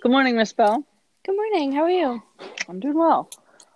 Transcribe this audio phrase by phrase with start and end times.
[0.00, 0.84] Good morning, Miss Bell.
[1.26, 1.72] Good morning.
[1.72, 2.22] How are you?
[2.68, 3.28] I'm doing well.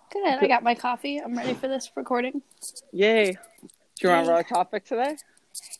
[0.09, 0.25] Good.
[0.25, 1.17] I got my coffee.
[1.17, 2.41] I'm ready for this recording.
[2.93, 3.31] Yay.
[3.31, 3.37] Do
[4.01, 5.17] you remember our topic today?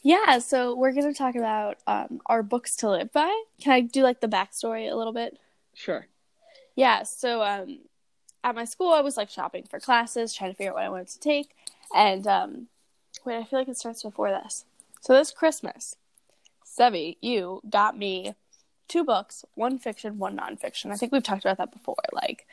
[0.01, 3.33] Yeah, so we're going to talk about um, our books to live by.
[3.61, 5.39] Can I do like the backstory a little bit?
[5.73, 6.07] Sure.
[6.75, 7.79] Yeah, so um,
[8.43, 10.89] at my school, I was like shopping for classes, trying to figure out what I
[10.89, 11.55] wanted to take.
[11.95, 12.67] And um,
[13.23, 14.65] wait, I feel like it starts before this.
[14.99, 15.95] So this Christmas,
[16.65, 18.35] Sevi, you got me
[18.87, 20.91] two books, one fiction, one nonfiction.
[20.91, 22.45] I think we've talked about that before, like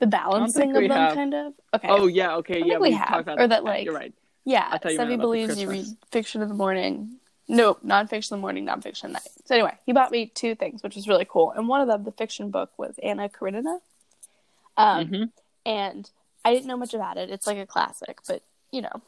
[0.00, 1.14] the balancing of them, have.
[1.14, 1.52] kind of.
[1.74, 1.88] Okay.
[1.88, 2.64] Oh yeah, okay, I yeah.
[2.74, 4.12] think we have, about or that, like- You're right.
[4.46, 7.16] Yeah, I thought you meant Sevi believes you read fiction in the morning.
[7.48, 9.28] No, nonfiction in the morning, nonfiction at night.
[9.46, 11.50] So anyway, he bought me two things, which was really cool.
[11.52, 13.78] And one of them, the fiction book, was Anna Karenina.
[14.76, 15.30] Um, Mhm.
[15.64, 16.10] and
[16.44, 17.30] I didn't know much about it.
[17.30, 19.00] It's like a classic, but you know,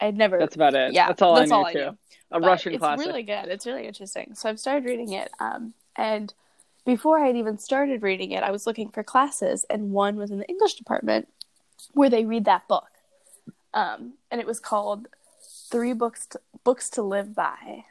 [0.00, 0.38] I'd never.
[0.38, 0.92] That's about it.
[0.92, 1.78] yeah, That's all that's I knew all I too.
[1.78, 1.98] knew.
[2.30, 3.06] A but Russian it's classic.
[3.06, 3.46] really good.
[3.46, 4.34] It's really interesting.
[4.34, 5.30] So I've started reading it.
[5.40, 6.32] Um, and
[6.84, 10.30] before I had even started reading it, I was looking for classes, and one was
[10.30, 11.28] in the English department
[11.92, 12.88] where they read that book.
[13.74, 15.08] Um, and it was called
[15.70, 17.84] Three Books to, Books to Live By,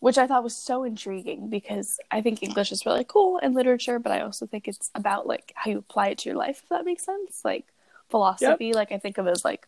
[0.00, 3.98] which I thought was so intriguing because I think English is really cool and literature,
[3.98, 6.68] but I also think it's about like how you apply it to your life, if
[6.70, 7.40] that makes sense.
[7.44, 7.66] Like
[8.10, 9.66] philosophy, like I think of as like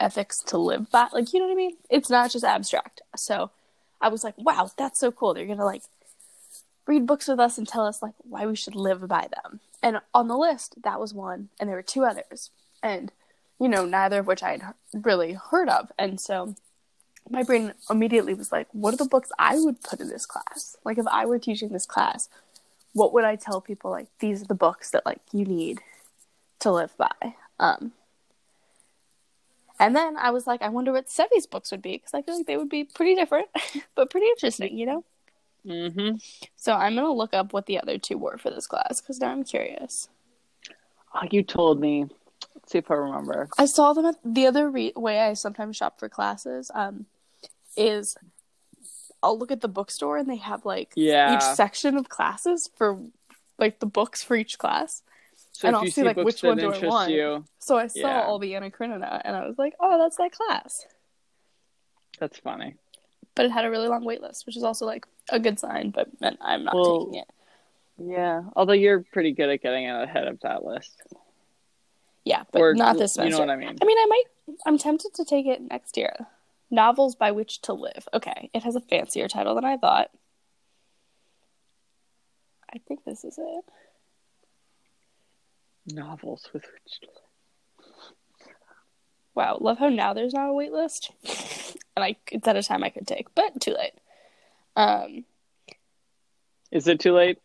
[0.00, 1.08] ethics to live by.
[1.12, 1.76] Like, you know what I mean?
[1.90, 3.00] It's not just abstract.
[3.16, 3.50] So
[4.00, 5.34] I was like, wow, that's so cool.
[5.34, 5.82] They're going to like
[6.86, 9.60] read books with us and tell us like why we should live by them.
[9.82, 12.50] And on the list, that was one, and there were two others.
[12.82, 13.12] And,
[13.60, 15.92] you know, neither of which I had really heard of.
[15.98, 16.56] And so
[17.30, 20.76] my brain immediately was like, what are the books I would put in this class?
[20.84, 22.28] Like, if I were teaching this class,
[22.92, 23.90] what would I tell people?
[23.90, 25.80] Like, these are the books that like you need
[26.60, 27.34] to live by.
[27.60, 27.92] Um,
[29.78, 32.36] and then I was like, I wonder what Sevi's books would be because I feel
[32.36, 33.48] like they would be pretty different,
[33.94, 35.04] but pretty interesting, you know.
[35.66, 36.16] Mm-hmm.
[36.56, 39.30] So I'm gonna look up what the other two were for this class because now
[39.30, 40.08] I'm curious.
[41.14, 42.06] Oh, you told me.
[42.54, 43.48] Let's see if I remember.
[43.58, 46.70] I saw them at the other re- way I sometimes shop for classes.
[46.74, 47.06] Um,
[47.76, 48.16] is
[49.22, 51.36] I'll look at the bookstore and they have like Yeah.
[51.36, 52.98] each section of classes for
[53.58, 55.02] like the books for each class.
[55.58, 57.10] So and if I'll you see, like, which one do I want.
[57.10, 58.22] you, So I saw Yeah.
[58.22, 60.86] all the Anna Karenina and I was like, oh, that's that class.
[62.20, 62.76] that's funny.
[63.34, 65.90] But it had a really long wait list, which is also like a good sign.
[65.90, 66.10] But
[66.40, 67.28] I'm not Well- taking it.
[67.98, 68.42] Yeah.
[68.54, 71.02] Although you're pretty good at getting ahead of that list.
[72.24, 73.46] Yeah, but Or not this You know semester.
[73.46, 73.76] what I mean?
[73.82, 74.24] I mean, I might.
[74.64, 76.28] I'm tempted to take it next year.
[76.70, 78.06] Novels by which to live.
[78.14, 80.10] Okay, it has a fancier title than I thought.
[82.72, 83.64] I think this is it.
[85.92, 87.08] Novels with which to
[89.34, 91.12] Wow, love how now there's not a wait list,
[91.96, 93.92] and I it's at a time I could take, but too late.
[94.74, 95.24] Um,
[96.72, 97.38] Is it too late?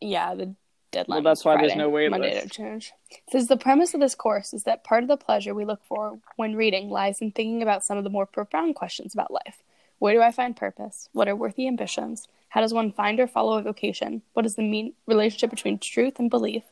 [0.00, 0.54] yeah, the
[0.90, 1.16] deadline.
[1.16, 2.40] Well, that's was why there's no wait Monday list.
[2.40, 2.92] don't change.
[3.10, 5.80] It says the premise of this course is that part of the pleasure we look
[5.84, 9.62] for when reading lies in thinking about some of the more profound questions about life.
[9.98, 11.08] Where do I find purpose?
[11.12, 12.28] What are worthy ambitions?
[12.50, 14.22] How does one find or follow a vocation?
[14.34, 16.62] What is the mean relationship between truth and belief?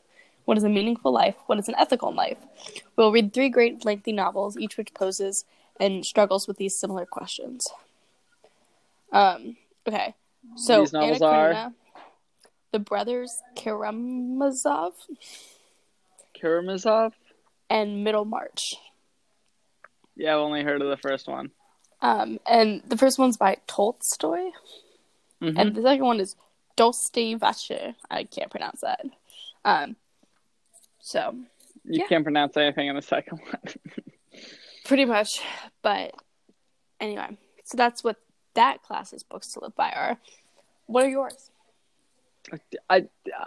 [0.47, 1.35] What is a meaningful life?
[1.47, 2.37] What is an ethical life?
[2.95, 5.43] We'll read three great lengthy novels, each which poses
[5.77, 7.67] and struggles with these similar questions.
[9.11, 10.15] Um, okay.
[10.55, 11.47] So These novels Anna are?
[11.49, 11.73] Karenina,
[12.71, 14.93] The Brothers Karamazov
[16.33, 17.11] Karamazov?
[17.69, 18.75] and Middlemarch.
[20.15, 21.51] Yeah, I've only heard of the first one.
[22.01, 24.51] Um, and the first one's by Tolstoy,
[25.41, 25.59] Mhm.
[25.59, 26.37] and the second one is
[26.77, 27.95] Dostoevsky.
[28.09, 29.05] I can't pronounce that.
[29.65, 29.97] Um,
[31.07, 31.33] so
[31.85, 32.07] You yeah.
[32.07, 33.61] can't pronounce anything in the second one.
[34.85, 35.39] pretty much,
[35.81, 36.13] but
[36.99, 38.17] anyway, so that's what
[38.55, 40.17] that class's books to live by are.
[40.87, 41.49] What are yours?
[42.89, 43.05] I,
[43.37, 43.45] uh,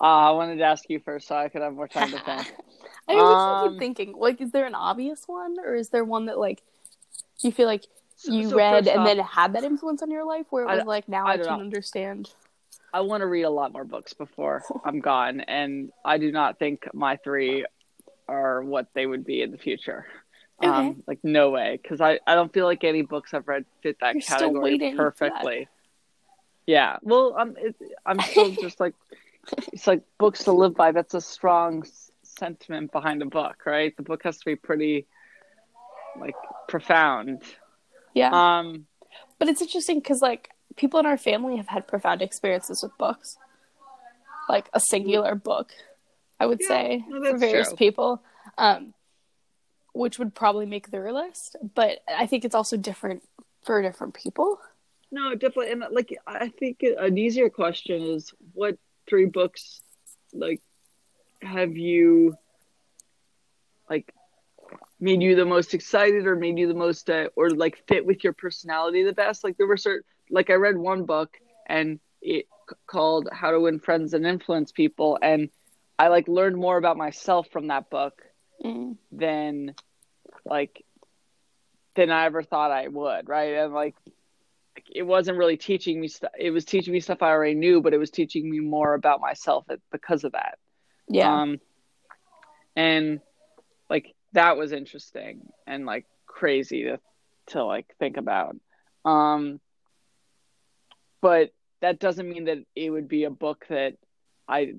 [0.00, 2.54] I wanted to ask you first so I could have more time to think.
[3.08, 4.14] I mean, Um, keep thinking.
[4.16, 6.62] Like, is there an obvious one, or is there one that like
[7.40, 7.84] you feel like
[8.24, 10.78] you so read and off, then had that influence on your life, where it was
[10.78, 11.64] don't- like now I I, don't can know.
[11.64, 12.30] understand?
[12.92, 16.58] I want to read a lot more books before I'm gone, and I do not
[16.58, 17.64] think my three
[18.28, 20.06] are what they would be in the future.
[20.62, 23.96] Um, like no way, because I, I don't feel like any books I've read fit
[24.00, 24.96] that You're category for that.
[24.96, 25.68] perfectly.
[26.66, 28.94] Yeah, well, I'm it, I'm still just like
[29.72, 30.92] it's like books to live by.
[30.92, 33.96] That's a strong s- sentiment behind a book, right?
[33.96, 35.06] The book has to be pretty
[36.20, 36.34] like
[36.68, 37.42] profound.
[38.14, 38.58] Yeah.
[38.58, 38.86] Um,
[39.38, 43.36] But it's interesting because like people in our family have had profound experiences with books,
[44.48, 45.72] like a singular book.
[46.38, 47.76] I would Yeah, say no, for various true.
[47.76, 48.22] people,
[48.56, 48.94] um,
[49.92, 51.56] which would probably make their list.
[51.74, 53.22] But I think it's also different
[53.62, 54.58] for different people.
[55.12, 58.78] No, definitely, and like I think an easier question is what
[59.08, 59.82] three books
[60.32, 60.62] like
[61.42, 62.36] have you
[63.88, 64.14] like
[65.00, 68.22] made you the most excited or made you the most uh, or like fit with
[68.22, 71.36] your personality the best like there were certain like i read one book
[71.68, 72.46] and it
[72.86, 75.48] called how to win friends and influence people and
[75.98, 78.22] i like learned more about myself from that book
[78.64, 78.96] Mm.
[79.12, 79.74] than
[80.44, 80.84] like
[81.96, 83.94] than i ever thought i would right and like
[84.94, 87.92] it wasn't really teaching me stuff it was teaching me stuff i already knew but
[87.94, 90.58] it was teaching me more about myself because of that
[91.08, 91.42] Yeah.
[91.42, 91.58] um,
[92.76, 93.20] and
[93.88, 96.98] like that was interesting and like crazy to
[97.48, 98.56] to like think about.
[99.04, 99.60] Um,
[101.20, 101.50] but
[101.80, 103.94] that doesn't mean that it would be a book that
[104.46, 104.74] I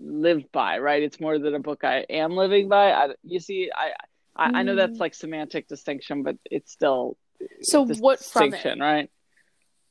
[0.00, 1.02] live by, right?
[1.02, 2.92] It's more than a book I am living by.
[2.92, 3.92] I, you see, I,
[4.36, 7.16] I I know that's like semantic distinction, but it's still
[7.62, 8.22] so what it?
[8.22, 9.10] distinction, right?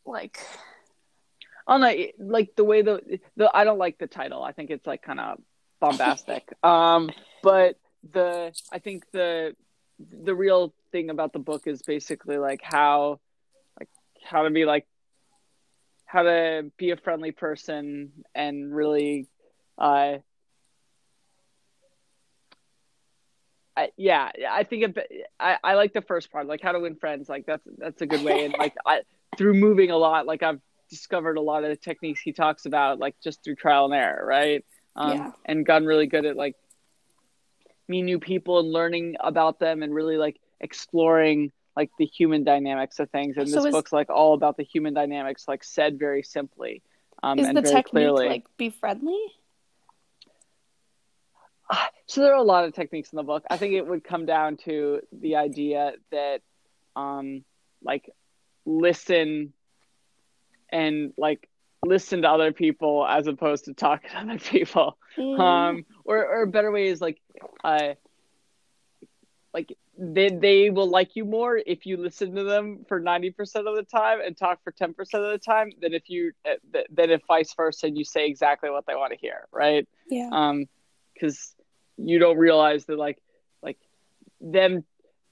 [0.06, 0.40] Like,
[1.68, 4.44] Oh no, it- like the way the the I don't like the title.
[4.44, 5.40] I think it's like kind of
[5.80, 6.52] bombastic.
[6.64, 7.10] um,
[7.44, 7.78] but
[8.12, 9.56] the I think the
[10.00, 13.20] the real thing about the book is basically like how
[13.80, 13.90] like
[14.24, 14.86] how to be like
[16.12, 19.28] how to be a friendly person and really
[19.78, 20.18] uh
[23.78, 26.98] I, yeah, I think it, I I like the first part, like how to win
[26.98, 27.30] friends.
[27.30, 29.02] Like that's that's a good way, and like I
[29.38, 30.60] through moving a lot, like I've
[30.90, 34.26] discovered a lot of the techniques he talks about, like just through trial and error,
[34.26, 34.66] right?
[34.98, 35.32] Um, Yeah.
[35.46, 36.58] And gotten really good at like
[37.88, 43.00] meeting new people and learning about them, and really like exploring like the human dynamics
[43.00, 43.38] of things.
[43.38, 46.82] And So this is- book's like all about the human dynamics, like said very simply
[47.24, 48.28] um, is and the very technique clearly.
[48.28, 49.20] like be friendly?
[52.06, 53.46] So there are a lot of techniques in the book.
[53.50, 56.42] I think it would come down to the idea that,
[56.98, 57.46] um,
[57.82, 58.10] like,
[58.66, 59.54] listen
[60.70, 61.48] and like
[61.86, 64.98] listen to other people as opposed to talking to other people.
[65.18, 65.40] Mm.
[65.40, 67.22] Um, or or better way is like,
[67.64, 67.94] uh,
[69.54, 73.68] like they they will like you more if you listen to them for ninety percent
[73.68, 76.56] of the time and talk for ten percent of the time than if you uh,
[76.90, 79.88] than if vice versa and you say exactly what they want to hear, right?
[80.10, 80.30] yeah.
[80.32, 80.66] um
[81.14, 81.54] because
[81.98, 83.20] you don't realize that like
[83.62, 83.78] like
[84.40, 84.84] them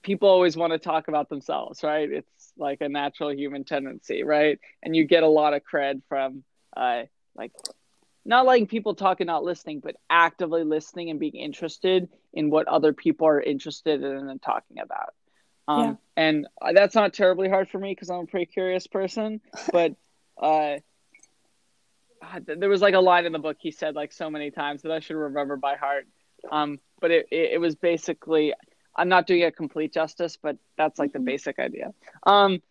[0.04, 4.60] people always want to talk about themselves right it's like a natural human tendency right
[4.84, 6.44] and you get a lot of cred from
[6.78, 7.04] uh
[7.36, 7.52] like
[8.26, 12.68] not letting people talk and not listening but actively listening and being interested in what
[12.68, 15.14] other people are interested in and talking about
[15.68, 15.96] um Yeah.
[16.18, 19.94] and that's not terribly hard for me because i'm a pretty curious person but
[20.42, 20.78] uh
[22.46, 24.92] there was like a line in the book he said like so many times that
[24.92, 26.06] I should remember by heart.
[26.52, 28.54] Um, but it, it, it was basically,
[28.96, 31.94] I'm not doing it complete justice, but that's like the basic idea.
[32.26, 32.62] Um,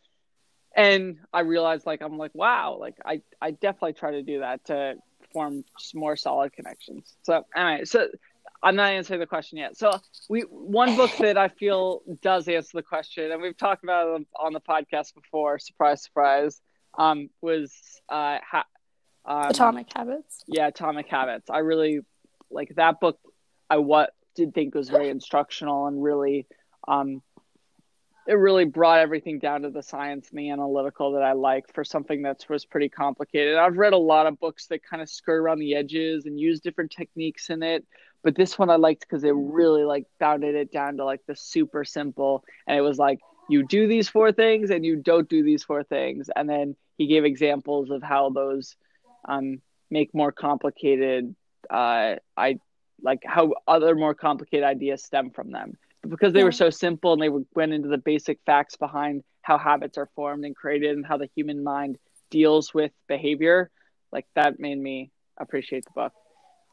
[0.77, 4.65] and I realized like, I'm like, wow, like I, I definitely try to do that
[4.67, 4.97] to
[5.33, 5.65] form
[5.95, 7.15] more solid connections.
[7.23, 8.09] So anyway, so
[8.63, 9.77] I'm not answering the question yet.
[9.77, 9.93] So
[10.29, 14.27] we, one book that I feel does answer the question, and we've talked about it
[14.39, 16.61] on the podcast before, surprise, surprise,
[16.99, 17.73] um, was,
[18.09, 18.65] uh, ha-
[19.25, 20.43] um, Atomic Habits.
[20.47, 22.01] yeah atomic habits i really
[22.51, 23.19] like that book
[23.69, 26.47] i what did think was very instructional and really
[26.87, 27.21] um
[28.29, 31.83] it really brought everything down to the science and the analytical that i like for
[31.83, 33.57] something that was pretty complicated.
[33.57, 36.61] I've read a lot of books that kind of skirt around the edges and use
[36.61, 37.85] different techniques in it
[38.23, 41.35] but this one i liked because it really like bounded it down to like the
[41.35, 43.19] super simple and it was like
[43.49, 47.07] you do these four things and you don't do these four things and then he
[47.07, 48.77] gave examples of how those
[49.27, 51.35] um, make more complicated
[51.71, 52.59] uh, I
[53.01, 56.45] like how other more complicated ideas stem from them because they Yeah.
[56.47, 60.45] were so simple and they went into the basic facts behind how habits are formed
[60.45, 61.99] and created and how the human mind
[62.31, 63.71] deals with behavior
[64.13, 66.13] like that made me appreciate the book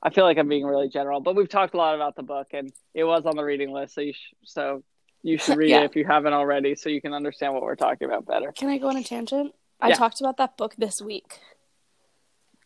[0.04, 2.48] i feel like i'm being really general but we've talked a lot about the book
[2.51, 4.84] and it was on the reading list so you sh- so
[5.24, 5.82] you should read Yeah.
[5.82, 8.70] it if you haven't already so you can understand what we're talking about better Can
[8.70, 9.54] I go on a tangent?
[9.80, 9.96] I Yeah.
[9.96, 11.39] talked about that book this week.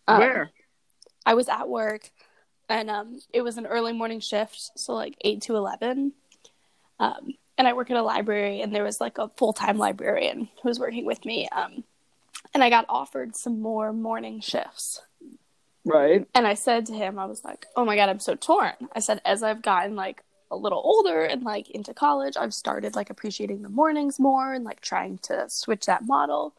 [0.07, 0.51] Um, where
[1.25, 2.09] I was at work
[2.67, 6.13] and um it was an early morning shift, so like 8 to 11.
[7.00, 10.70] Um and I work at a library and there was like a full-time librarian who
[10.70, 11.84] was working with me um
[12.53, 15.01] and I got offered some more morning shifts.
[15.86, 18.74] right And I said to him I was like, "Oh my god, I'm so torn."
[18.96, 22.96] I said as I've gotten like a little older and like into college, I've started
[22.96, 26.53] like appreciating the mornings more and like trying to switch that model.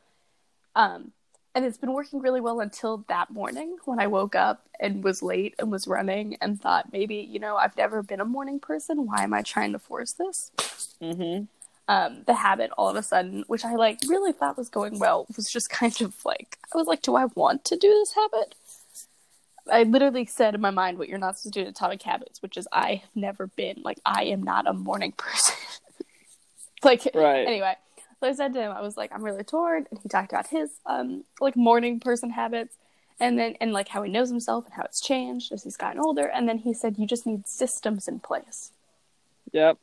[0.76, 1.12] Um
[1.54, 5.22] and it's been working really well until that morning when I woke up and was
[5.22, 9.06] late and was running and thought maybe, you know, I've never been a morning person.
[9.06, 10.52] Why am I trying to force this?
[11.02, 11.44] mm-hmm
[11.88, 15.26] Um, the habit all of a sudden, which I like really thought was going well,
[15.36, 18.54] was just kind of like I was like, do I want to do this habit?
[19.70, 22.42] I literally said in my mind what you're not supposed to do in Atomic Habits,
[22.42, 25.54] which is I have never been like I am not a morning person.
[26.82, 27.46] like Right.
[27.46, 27.74] anyway,
[28.20, 30.48] so I said to him, I was like, I'm really torn, and he talked about
[30.48, 32.76] his um like morning person habits,
[33.18, 36.00] and then and like how he knows himself and how it's changed as he's gotten
[36.00, 38.72] older, and then he said you just need systems in place.
[39.52, 39.78] Yep.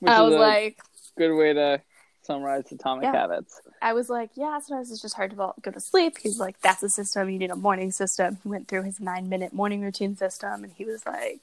[0.00, 0.78] Which I was like,
[1.16, 1.80] good way to
[2.22, 3.12] summarize atomic Yeah.
[3.12, 3.60] habits.
[3.80, 6.18] I was like, yeah, sometimes it's just hard to go to sleep.
[6.18, 7.28] He's like, that's a system.
[7.28, 8.38] You need a morning system.
[8.42, 11.40] He went through his nine minute morning routine system, and he was like,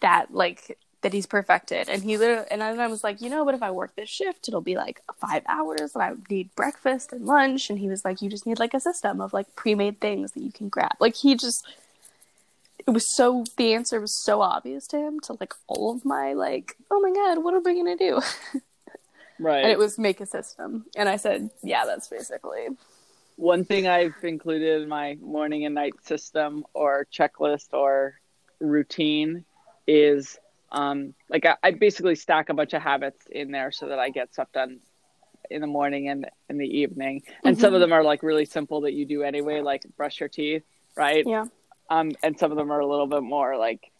[0.00, 1.88] that like that he's perfected.
[1.88, 4.08] And he literally, and then I was like, you know, but if I work this
[4.08, 7.70] shift, it'll be like five hours, and I need breakfast and lunch.
[7.70, 10.32] And he was like, you just need like a system of like pre made things
[10.32, 10.96] that you can grab.
[10.98, 11.64] Like he just.
[12.86, 16.34] It was so the answer was so obvious to him to like all of my
[16.34, 18.20] like oh my god what am I gonna do
[19.38, 19.60] Right.
[19.62, 22.68] and it was make a system and i said yeah that's basically
[23.36, 28.20] One thing I've included in my morning and night system or checklist or
[28.60, 29.46] routine
[29.86, 30.38] is
[30.74, 34.10] um, like I, I basically stack a bunch of habits in there so that I
[34.10, 34.80] get stuff done
[35.50, 37.22] in the morning and in the evening.
[37.44, 40.28] And some of them are like really simple that you do anyway, like brush your
[40.28, 40.64] teeth,
[40.96, 41.24] right?
[41.26, 41.44] yeah
[41.90, 43.90] Um, and some of them are a little bit more like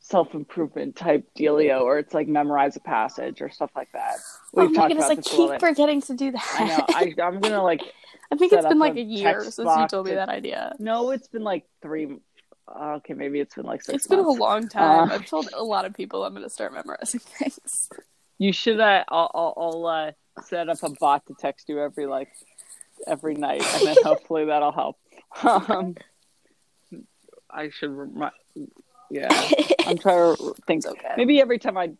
[0.00, 4.16] self improvement type dealio, or it's like memorize a passage or stuff like that.
[4.56, 6.56] oh We've my talked goodness about i this a little keep forgetting to do that
[6.58, 6.84] I know.
[6.88, 7.82] I, I'm gonna like
[8.32, 11.10] I think it's been like a year since you told me to- that idea No,
[11.10, 12.18] it's been like three.
[12.74, 13.94] Uh, Okay, maybe it's been like six.
[13.96, 16.50] it's been a long time Uh, i've told a lot of people i'm going to
[16.50, 17.88] start memorizing things
[18.38, 18.78] You should.
[18.78, 20.12] Uh, I'll, I'll, I'll uh,
[20.44, 22.28] set up a bot to text you every like
[23.06, 24.96] every night, and then hopefully that'll help.
[25.42, 25.96] Um,
[27.50, 27.90] I should.
[27.90, 28.30] Remi-
[29.10, 29.26] yeah,
[29.86, 30.86] I'm trying to think.
[30.86, 31.14] Okay.
[31.16, 31.90] Maybe every time I.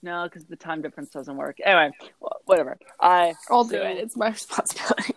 [0.00, 1.56] No, because the time difference doesn't work.
[1.64, 1.90] Anyway,
[2.44, 2.78] whatever.
[3.00, 3.34] I.
[3.50, 5.16] i'll do so- it it's my responsibility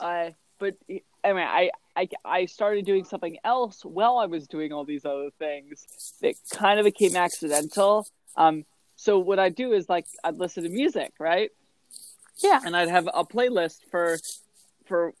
[0.00, 0.76] I but
[1.24, 5.30] anyway, I, I I started doing something else while I was doing all these other
[5.38, 5.86] things
[6.22, 8.06] that kind of became accidental.
[8.36, 8.64] Um,
[8.96, 11.50] so what I do is like I'd listen to music, right?
[12.42, 14.18] yeah And I'd have a playlist for
[14.86, 15.12] for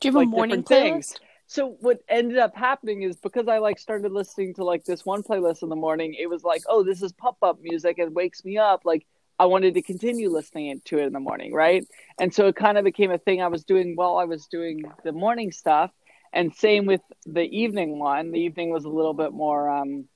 [0.00, 1.14] do you have like a morning playlist things.
[1.46, 5.22] So what ended up happening is because I like started listening to like this one
[5.22, 8.42] playlist in the morning, it was like, oh, this is pop up music and wakes
[8.42, 8.86] me up.
[8.86, 9.04] Like
[9.38, 11.86] I wanted to continue listening to it in the morning, right?
[12.20, 14.84] And so it kind of became a thing I was doing while I was doing
[15.04, 15.90] the morning stuff.
[16.32, 18.30] And same with the evening one.
[18.30, 20.08] The evening was a little bit more, um,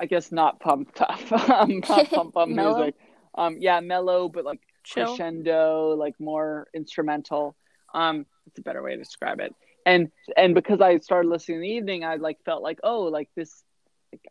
[0.00, 2.94] I guess, not pumped up, um, not pump up music.
[3.34, 7.56] Um, yeah, mellow, but like chill crescendo, like more instrumental.
[7.94, 9.54] Um, it's a better way to describe it.
[9.84, 13.28] And and because I started listening in the evening, I like felt like oh, like
[13.34, 13.62] this,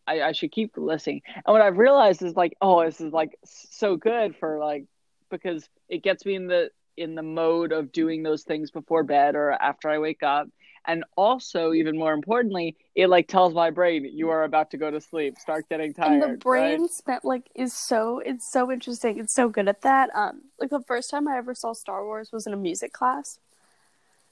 [0.08, 1.22] I, I should keep listening.
[1.36, 4.86] And what I've realized is like oh, this is like so good for like
[5.30, 9.36] because it gets me in the in the mode of doing those things before bed
[9.36, 10.48] or after I wake up.
[10.86, 14.90] And also, even more importantly, it like tells my brain you are about to go
[14.90, 15.38] to sleep.
[15.38, 16.24] Start getting tired.
[16.24, 16.90] and the brain right?
[16.90, 20.82] spent like is so it's so interesting it's so good at that um like the
[20.88, 23.38] first time i ever saw star wars was in a music class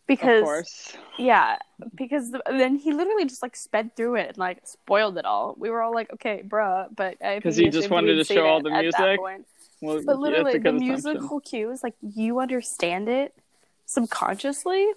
[0.10, 0.98] because course.
[1.18, 1.58] yeah
[1.96, 5.56] because the, then he literally just like sped through it and like spoiled it all.
[5.58, 8.46] We were all like okay bruh but I 'Cause think he just wanted to show
[8.46, 9.20] all the music?
[9.82, 13.34] Well, but literally the musical cues like you understand it
[13.86, 14.88] subconsciously.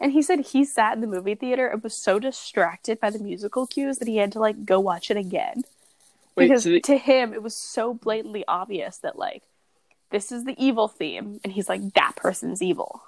[0.00, 3.18] And he said he sat in the movie theater and was so distracted by the
[3.18, 5.64] musical cues that he had to like go watch it again.
[6.36, 9.42] Wait, because so the- to him it was so blatantly obvious that like
[10.10, 11.40] this is the evil theme.
[11.42, 13.02] And he's like that person's evil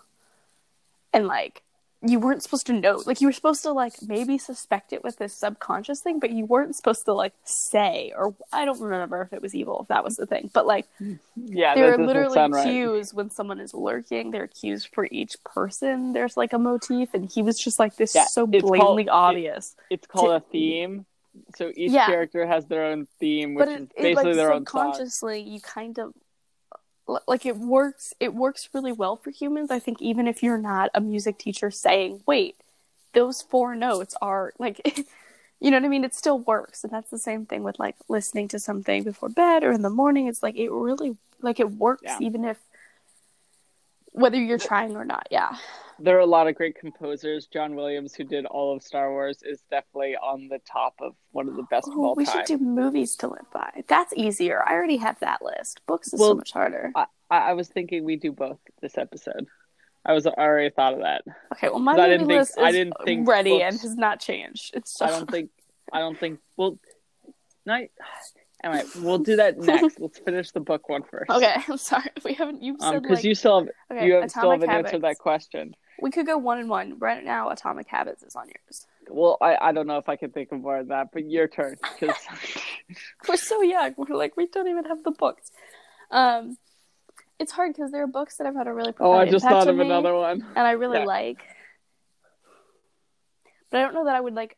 [1.12, 1.62] and like
[2.02, 5.18] you weren't supposed to know like you were supposed to like maybe suspect it with
[5.18, 9.34] this subconscious thing but you weren't supposed to like say or i don't remember if
[9.34, 10.86] it was evil if that was the thing but like
[11.36, 12.64] yeah, there are literally sound right.
[12.64, 17.12] cues when someone is lurking there are cues for each person there's like a motif
[17.12, 20.28] and he was just like this Yeah, so it's called- blatantly it- obvious It's called
[20.30, 21.04] to- a theme.
[21.56, 22.06] So each Yeah.
[22.06, 24.92] character has their own theme, which but is it, it basically like their own song.
[24.94, 26.12] subconsciously you kind of
[27.26, 29.70] like it works it works really well for humans.
[29.70, 32.56] I think even if you're not a music teacher saying wait
[33.12, 34.80] those four notes are like
[35.60, 36.04] you know what i mean?
[36.04, 36.84] It still works.
[36.84, 39.90] And that's the same thing with like listening to something before bed or in the
[39.90, 40.26] morning.
[40.26, 42.18] It's like it really like it works Yeah.
[42.20, 42.58] even if
[44.12, 45.26] whether you're trying or not.
[45.30, 45.56] Yeah
[46.02, 47.46] There are a lot of great composers.
[47.46, 51.48] John Williams, who did all of Star Wars, is definitely on the top of one
[51.48, 52.38] of the best of oh, all we time.
[52.46, 56.18] should do movies to live by that's easier i already have that list books is
[56.20, 59.46] Well, so much harder I, I was thinking we do both this episode.
[60.04, 61.22] I was I already thought of that.
[61.52, 63.96] Okay, well, my movie didn't think- list is I didn't think ready books- and has
[63.96, 64.70] not changed.
[64.74, 65.50] It's so I don't think.
[65.92, 66.40] I don't think.
[66.56, 66.78] Well,
[67.66, 67.90] night.
[68.64, 70.00] Anyway, we'll do that next.
[70.00, 71.30] Let's finish the book one first.
[71.30, 71.54] okay.
[71.68, 72.62] I'm sorry, we haven't.
[72.62, 74.88] You Um, said because like you still have okay, you have, still haven't Habits.
[74.88, 75.74] answered that question.
[76.02, 77.50] We could go one and one right now.
[77.50, 78.86] Atomic Habits is on yours.
[79.08, 81.48] Well, I, I don't know if I can think of more than that, but your
[81.48, 81.76] turn.
[81.98, 82.14] 'cause-
[83.28, 83.94] We're so young.
[83.96, 85.50] We're like we don't even have the books.
[86.10, 86.58] Um,
[87.38, 89.68] it's hard because there are books that I've had a really oh, I just thought
[89.68, 90.44] of me, another one.
[90.56, 91.04] and I really Yeah.
[91.04, 91.38] like.
[93.70, 94.56] But I don't know that I would like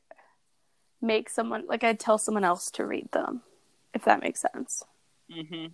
[1.01, 3.43] make someone like I'd tell someone else to read them,
[3.93, 4.83] if that makes sense.
[5.31, 5.67] hmm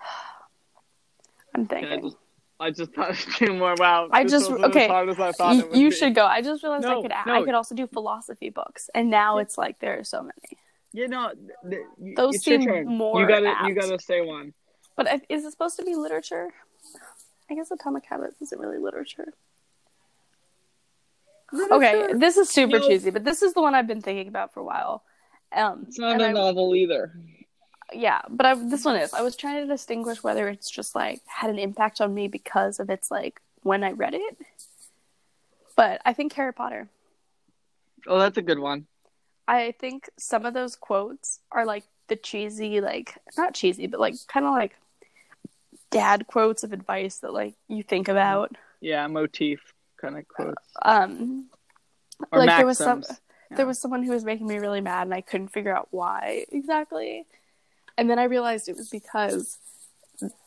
[1.54, 2.12] I'm thinking.
[2.60, 3.74] I just thought two more.
[3.78, 4.08] Wow.
[4.12, 6.24] I just- okay, As hard as I thought You, it should go.
[6.24, 7.32] I just realized I could no.
[7.34, 10.58] I could also do philosophy books, and now it's like there are so many.
[10.92, 11.32] You know,
[11.68, 14.54] th- th- Those seem more You gotta, you gotta say one.
[14.96, 16.50] But I- is it supposed to be literature?
[17.50, 19.32] I guess Atomic Habits isn't really literature.
[21.70, 22.88] Okay, this is super No.
[22.88, 25.02] cheesy, but this is the one I've been thinking about for a while.
[25.52, 27.12] Um, It's not a I- novel either.
[27.94, 29.12] Yeah, but I, this one is.
[29.12, 32.80] I was trying to distinguish whether it's just like had an impact on me because
[32.80, 34.36] of its like when I read it.
[35.76, 36.88] But I think Harry Potter.
[38.06, 38.86] Oh, that's a good one.
[39.46, 44.14] I think some of those quotes are like the cheesy, like not cheesy, but like
[44.28, 44.76] kind of like
[45.90, 48.56] dad quotes of advice that like you think about.
[48.80, 49.60] Yeah, motif
[49.96, 50.62] kind of quotes.
[50.82, 51.46] Um,
[52.30, 53.02] Or like there was some.
[53.50, 53.56] Yeah.
[53.58, 56.46] there was someone who was making me really mad and I couldn't figure out why
[56.50, 57.26] exactly.
[57.96, 59.58] And then I realized it was because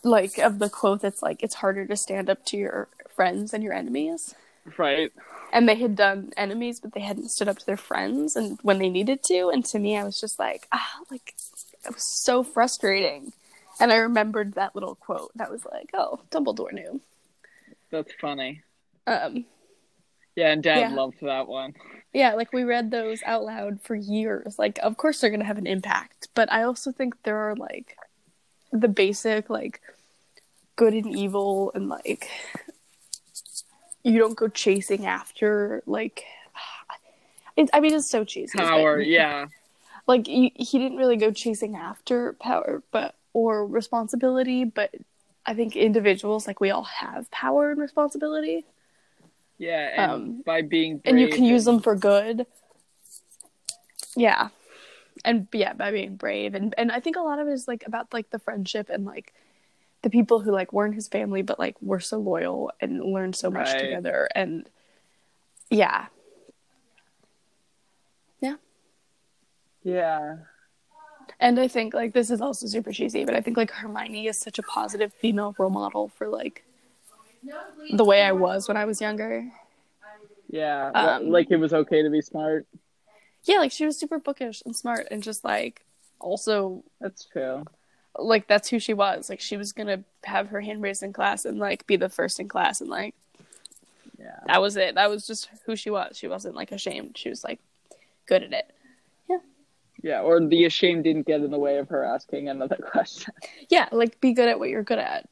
[0.03, 3.61] like of the quote that's like it's harder to stand up to your friends than
[3.61, 4.33] your enemies.
[4.77, 5.11] Right.
[5.51, 8.79] And they had done enemies but they hadn't stood up to their friends and when
[8.79, 11.35] they needed to and to me I was just like ah like
[11.85, 13.33] it was so frustrating.
[13.79, 15.31] And I remembered that little quote.
[15.35, 16.99] That was like, oh, Dumbledore knew.
[17.91, 18.63] That's funny.
[19.05, 19.45] Um
[20.37, 20.93] Yeah, and Dad Yeah.
[20.95, 21.73] loved that one.
[22.13, 24.57] Yeah, like we read those out loud for years.
[24.59, 27.97] Like, of course they're gonna have an impact, but I also think there are like
[28.71, 29.81] the basic like
[30.75, 32.29] good and evil, and like
[34.03, 36.23] you don't go chasing after like.
[37.57, 38.55] It, I mean, it's so cheesy.
[38.55, 39.47] but- Power, yeah.
[40.05, 44.91] Like he, he didn't really go chasing after power, but or responsibility, but
[45.43, 48.63] I think individuals like we all have power and responsibility.
[49.57, 52.45] Yeah, and Um, by being and you can use them for good.
[54.15, 54.49] Yeah.
[55.25, 57.83] And yeah, by being brave and and I think a lot of it is like
[57.87, 59.33] about like the friendship and like
[60.03, 63.49] the people who like weren't his family but like were so loyal and learned so
[63.49, 63.79] much Right.
[63.79, 64.69] together and
[65.69, 66.07] yeah,
[68.39, 68.55] yeah.
[69.83, 70.37] Yeah.
[71.39, 74.37] And I think like this is also super cheesy, but I think like Hermione is
[74.37, 76.63] such a positive female role model for like
[77.93, 79.49] the way I was when I was younger.
[80.49, 80.91] Yeah.
[80.91, 82.65] Um, like it was okay to be smart.
[83.43, 85.85] Yeah, like she was super bookish and smart and just like
[86.19, 87.63] also That's true.
[88.17, 89.29] like that's who she was.
[89.29, 92.39] Like she was gonna have her hand raised in class and like be the first
[92.39, 93.13] in class and like
[94.19, 94.39] Yeah.
[94.47, 94.95] that was it.
[94.95, 96.17] That was just who she was.
[96.17, 97.17] She wasn't like ashamed.
[97.17, 97.59] She was like
[98.25, 98.71] good at it.
[99.29, 99.37] Yeah,
[100.01, 103.33] Yeah, or the ashamed didn't get in the way of her asking another question.
[103.69, 105.29] Yeah, like be good at what you're good at.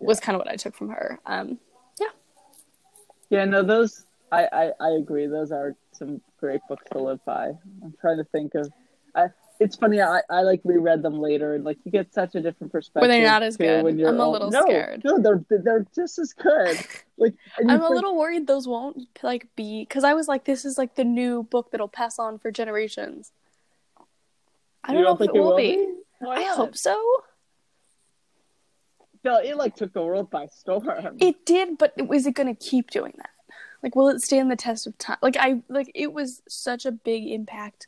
[0.00, 1.20] Was kind of what I took from her.
[1.26, 1.58] Um
[2.00, 2.06] Yeah,
[3.30, 5.26] Yeah, no, those I, I, I agree.
[5.26, 7.48] Those are some great books to live by.
[7.84, 8.72] I'm trying to think of.
[9.14, 9.26] I,
[9.60, 10.00] it's funny.
[10.00, 13.10] I, I like reread them later, and like you get such a different perspective.
[13.10, 13.84] they not as good?
[13.84, 15.02] When you're I'm a little no, scared.
[15.04, 16.78] No, no, they're they're just as good.
[17.18, 20.64] Like I'm a think- little worried those won't like be because I was like, this
[20.64, 23.32] is like the new book that'll pass on for generations.
[24.82, 25.76] I You don't, know if it will be.
[25.76, 26.26] be?
[26.26, 26.98] I hope so.
[29.24, 31.16] No, it like took the world by storm.
[31.20, 33.30] It did, but is it going to keep doing that?
[33.82, 35.18] Like, will it stand the test of time?
[35.22, 37.86] Like, I like it was such a big impact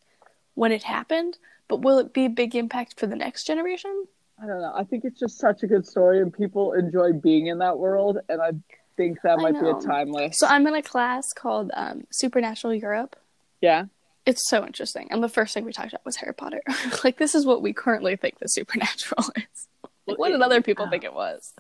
[0.55, 4.07] when it happened, but will it be a big impact for the next generation?
[4.43, 4.73] I don't know.
[4.75, 8.19] I think it's just such a good story, and people enjoy being in that world.
[8.29, 8.53] And I
[8.97, 10.39] think that might be a timeless.
[10.39, 13.17] So I'm in a class called um, Supernatural Europe.
[13.61, 13.85] yeah,
[14.27, 16.63] It's so interesting, and the first thing we talked about was Harry Potter.
[17.05, 19.69] like, this is what we currently think the supernatural is.
[20.07, 21.53] Like, what did other people think it was?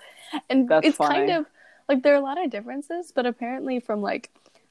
[0.50, 1.46] And That's it's kind of
[1.88, 4.30] like there are a lot of differences, but apparently from like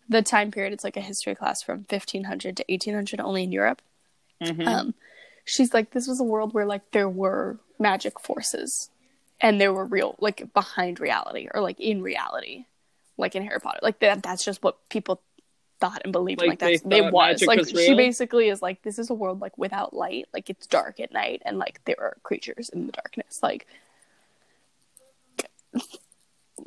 [0.10, 3.82] the time period, it's like a history class from 1500 to 1800 only in Europe.
[4.42, 4.68] Mhm.
[4.68, 4.94] Um,
[5.46, 8.90] she's like, this was a world where like there were magic forces,
[9.40, 12.66] and there were real like behind reality or like in reality,
[13.18, 13.80] like in Harry Potter.
[13.82, 14.24] Like that.
[14.24, 15.22] That's just what people
[15.80, 16.42] thought and believed.
[16.42, 19.10] Like, Like, they that's they thought was like was she basically is like this is
[19.10, 20.28] a world like without light.
[20.34, 23.40] Like it's dark at night, and like there are creatures in the darkness.
[23.42, 23.68] Like.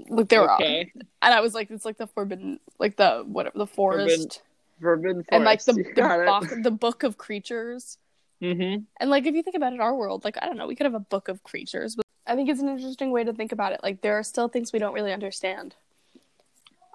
[0.08, 3.68] Like there are, and I was like, it's like the forbidden, like the whatever the
[3.68, 4.42] forest,
[4.80, 5.28] Forbidden Forest.
[5.32, 7.98] and like the the, got book, the book of creatures.
[8.42, 8.82] Mm-hmm.
[9.00, 10.84] And like if you think about it, our world, like I don't know, we could
[10.84, 13.72] have a book of creatures, but I think it's an interesting way to think about
[13.72, 13.80] it.
[13.82, 15.74] Like there are still things we don't really understand.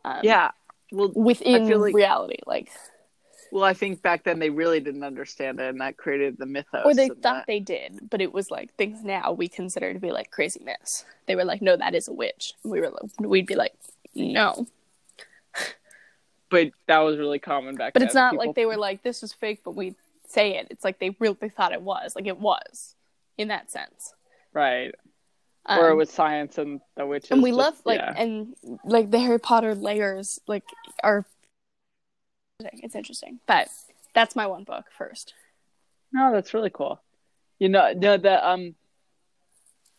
[0.03, 0.51] Um, Yeah.
[0.91, 2.69] Well, within like- reality, like
[3.53, 6.83] well, I think back then they really didn't understand it, and that created the mythos.
[6.85, 9.99] or they thought that- they did, but it was like things now we consider to
[9.99, 11.03] be like craziness.
[11.25, 12.53] They were like, no, that is a witch.
[12.63, 13.73] We were, like, we'd be like,
[14.15, 14.67] no,
[16.49, 17.93] but that was really common back then.
[17.93, 18.07] but then.
[18.07, 19.95] it's not People- like they were like this was fake, but we
[20.27, 20.67] say it.
[20.69, 22.95] It's like they really thought it was, like it was,
[23.37, 24.13] in that sense.
[24.53, 24.93] right,
[25.65, 27.31] Um, or it was science and the witches.
[27.31, 28.13] and we just- love like yeah.
[28.17, 30.63] and like the Harry Potter layers like
[31.03, 31.25] are.
[32.59, 33.69] It's interesting, but
[34.13, 35.33] that's my one book first.
[36.13, 37.01] No, that's really cool.
[37.57, 38.75] You know, no, the um,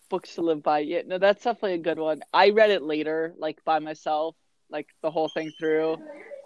[0.09, 0.81] books to live by.
[0.81, 2.23] Yeah, no, that's definitely a good one.
[2.33, 4.37] I read it later, like by myself,
[4.71, 5.97] like the whole thing through.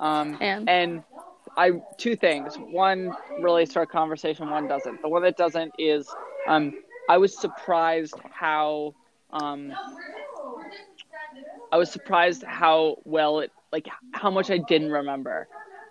[0.00, 1.02] Um, And and
[1.57, 2.57] I two things.
[2.57, 4.50] One relates to our conversation.
[4.50, 5.02] One doesn't.
[5.02, 6.09] The one that doesn't is
[6.46, 6.74] um,
[7.09, 8.94] I was surprised how
[9.30, 9.78] um,
[11.72, 15.48] I was surprised how well it like how much I didn't remember.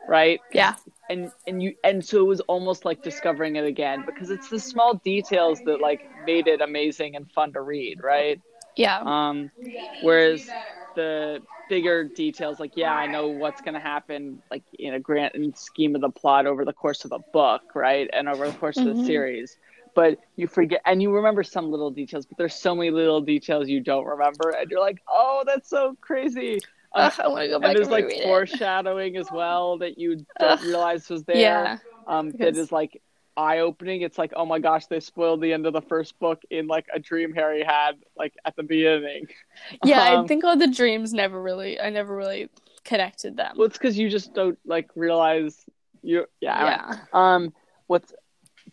[0.07, 0.41] Right?
[0.51, 0.75] Yeah,
[1.09, 4.59] and and you and so it was almost like discovering it again because it's the
[4.59, 8.41] small details that like made it amazing and fun to read right?
[8.75, 9.51] Yeah, um
[9.99, 10.55] whereas
[10.95, 15.31] the bigger details like yeah i know what's going to happen like in a grand
[15.57, 18.09] scheme of the plot over the course of a book right?
[18.13, 19.05] And over the course of the Mhm.
[19.05, 19.57] series
[19.95, 23.67] but you forget and you remember some little details but there's so many little details
[23.67, 26.60] you don't remember and you're like oh that's so crazy
[26.93, 28.25] Um, Ugh, I want to go back and there's and like reread it.
[28.25, 30.63] foreshadowing as well that you don't Ugh.
[30.63, 31.77] realize was there Yeah,
[32.08, 33.01] um, because- is like
[33.38, 33.99] eye opening.
[34.01, 36.86] It's like, oh my gosh, they spoiled the end of the first book in like
[36.93, 39.27] a dream Harry had like at the beginning.
[39.84, 39.99] yeah.
[40.01, 41.77] I Um, think all the dreams never really.
[41.77, 42.49] I never really
[42.86, 43.55] connected them.
[43.58, 45.65] Well, it's because you just don't like realize
[46.01, 46.27] you.
[46.39, 46.63] Yeah.
[46.88, 46.95] Yeah.
[47.12, 47.53] Um.
[47.88, 48.13] What's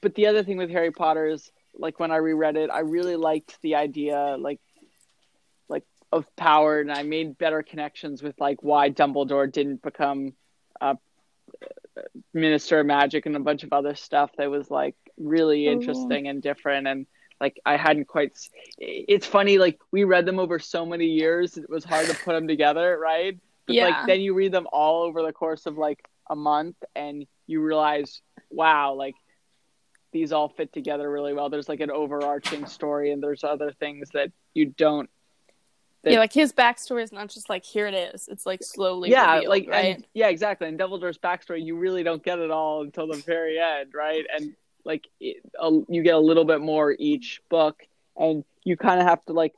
[0.03, 3.17] but the other thing with Harry Potter is like when I reread it, I really
[3.17, 4.61] liked the idea like
[5.69, 10.35] like of power, and I made better connections with like why Dumbledore didn't become
[10.81, 10.99] a
[12.35, 15.73] minister of magic and a bunch of other stuff that was like really Ooh.
[15.73, 17.07] interesting and different and
[17.41, 18.33] like I hadn't quite
[18.79, 22.33] it's funny like we read them over so many years it was hard to put
[22.33, 23.87] them together right but Yeah.
[23.87, 27.61] like then you read them all over the course of like a month and you
[27.61, 29.15] realize wow like
[30.12, 34.11] these all fit together really well there's like an overarching story and there's other things
[34.11, 35.09] that you don't
[36.05, 36.18] yeah.
[36.18, 38.29] Like his backstory is not just like here it is.
[38.29, 39.11] It's like slowly.
[39.11, 39.96] yeah revealed, like right.
[39.96, 43.59] and, yeah exactly and Dumbledore's backstory you really don't get it all until the very
[43.59, 47.83] end right and like it, a, you get a little bit more each book
[48.16, 49.53] and you kind of have to like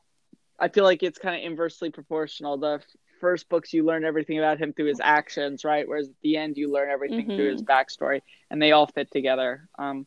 [0.59, 2.83] I feel like it's kind of inversely proportional the f-
[3.21, 6.59] first books you learn everything about him through his actions right whereas at the end
[6.59, 10.07] you learn everything through his backstory and they all fit together um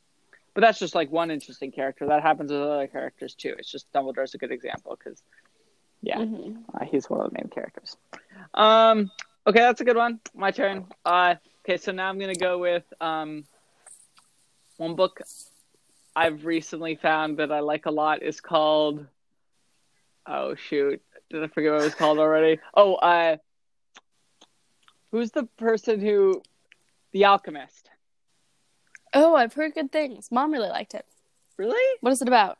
[0.57, 3.85] but that's just like one interesting character that happens with other characters too it's just
[3.93, 5.21] Dumbledore's a good example because
[6.01, 6.63] yeah Mhm.
[6.73, 7.95] uh, he's one of the main characters.
[8.55, 9.11] Um,
[9.45, 10.19] okay, that's a good one.
[10.33, 10.87] My turn.
[11.05, 13.45] Uh, okay, so now I'm gonna go with um,
[14.77, 15.21] one book
[16.15, 19.05] I've recently found that I like a lot is called.
[20.25, 21.03] Oh shoot!
[21.29, 22.59] Did I forget what it was called already?
[22.73, 23.37] Oh, uh,
[25.11, 26.41] who's the person who,
[27.11, 27.86] The Alchemist?
[29.19, 30.29] Oh, I've heard good things.
[30.31, 31.05] Mom really liked it.
[31.57, 31.97] Really?
[32.01, 32.59] What is it about?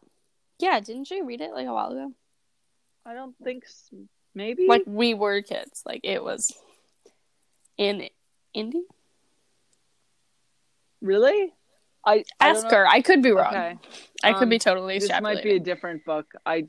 [0.58, 2.13] Yeah, didn't you read it like a while ago?
[3.06, 3.63] I don't think.
[3.65, 3.89] s
[4.34, 4.65] Maybe.
[4.67, 5.84] Like we were kids.
[5.86, 6.52] Like it was
[7.78, 8.10] in
[8.56, 8.82] indie.
[11.02, 11.54] really?
[12.04, 12.88] I I Ask her.
[12.88, 13.54] I could be wrong.
[13.54, 13.78] Okay.
[14.24, 16.26] I could Um, be totally this might be a different book.
[16.46, 16.67] I,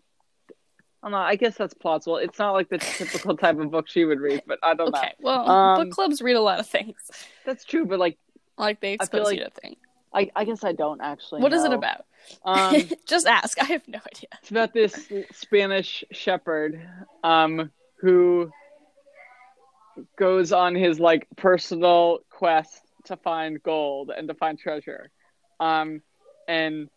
[1.02, 1.12] I.
[1.12, 2.16] I guess that's plausible.
[2.18, 4.98] It's not like the typical type of book she would read, but I don't know.
[4.98, 5.14] Okay.
[5.20, 6.96] Well, Um, book clubs read a lot of things.
[7.46, 8.18] That's true, but like,
[8.58, 9.76] Like they expose like you to things.
[10.12, 11.42] I, I guess I don't actually.
[11.42, 12.04] What is it about?
[12.44, 13.60] Um, Just ask.
[13.60, 14.28] I have no idea.
[14.40, 16.80] it's about this Spanish shepherd,
[17.22, 18.50] um, who
[20.18, 25.10] goes on his like personal quest to find gold and to find treasure.
[25.60, 26.02] Um,
[26.46, 26.88] and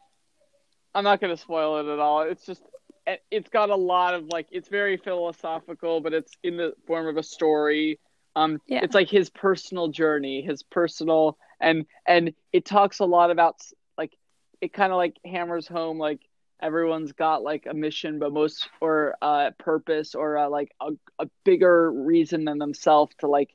[0.93, 2.21] I'm not going to spoil it at all.
[2.21, 2.61] It's just
[3.07, 7.07] it- it's got a lot of like it's very philosophical, but it's in the form
[7.07, 7.99] of a story.
[8.35, 8.81] Um, Yeah.
[8.83, 13.61] it's like his personal journey, his personal and and it talks a lot about
[13.97, 14.13] like
[14.61, 16.19] it kind of like hammers home like
[16.61, 21.27] everyone's got like a mission, but most or uh purpose or uh, like a, a
[21.43, 23.49] bigger reason than themselves to like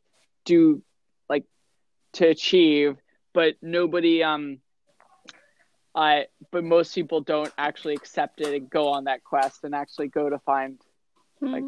[0.44, 0.82] do
[1.28, 1.44] like
[2.14, 2.96] to achieve,
[3.32, 4.58] but nobody um
[5.94, 10.08] I but most people don't actually accept it and go on that quest and actually
[10.08, 10.78] go to find
[11.40, 11.64] like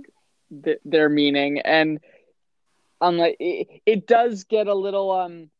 [0.64, 1.60] th- their meaning.
[1.60, 2.00] And
[3.00, 5.50] unlike it, it does get a little um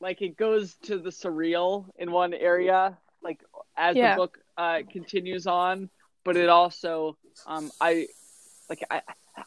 [0.00, 3.40] like it goes to the surreal in one area like
[3.76, 4.12] as Yeah.
[4.12, 5.90] the book uh continues on
[6.24, 8.06] but it also um i
[8.68, 9.02] like i,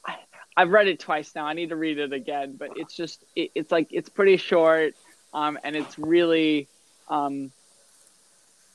[0.06, 0.16] I
[0.56, 1.46] I've read it twice now.
[1.46, 4.94] I need to read it again, but it's just it, it's like it's pretty short,
[5.34, 6.68] um, and it's really,
[7.10, 7.52] um,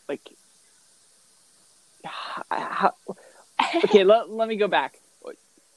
[0.09, 0.21] like,
[2.05, 2.95] how,
[3.85, 4.03] okay.
[4.05, 4.99] let, let me go back.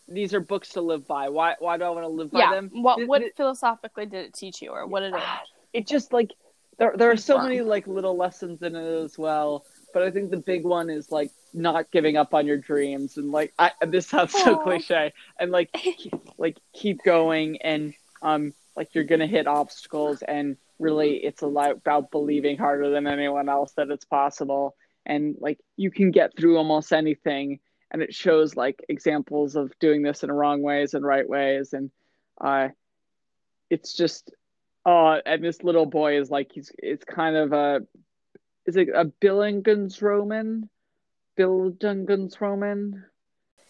[0.07, 1.29] These are books to live by.
[1.29, 2.51] Why why do I want to live by yeah.
[2.51, 2.69] them?
[2.73, 5.21] What what th- philosophically did it teach you, or what did it?
[5.73, 6.31] It just like
[6.77, 7.49] there there are so Fun.
[7.49, 9.65] many like little lessons in it as well.
[9.93, 13.31] But I think the big one is like not giving up on your dreams and
[13.31, 14.63] like I this sounds so Aw.
[14.63, 20.57] cliche and like keep, like keep going and um like you're gonna hit obstacles and
[20.79, 25.59] really it's a lot about believing harder than anyone else that it's possible and like
[25.77, 27.59] you can get through almost anything
[27.91, 31.91] and it shows like examples of doing this in wrong ways and right ways and
[32.39, 32.69] uh
[33.69, 34.31] it's just
[34.85, 37.81] uh and this little boy is like he's it's kind of a
[38.65, 40.67] is it a Billingensroman?
[41.37, 43.03] Billingensroman?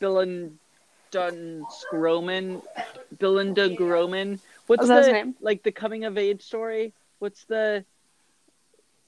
[0.02, 2.62] Billingensroman?
[3.18, 4.40] Billingensroman?
[4.68, 5.36] What's Is that his the name?
[5.42, 6.94] like the coming of age story?
[7.20, 7.86] What's the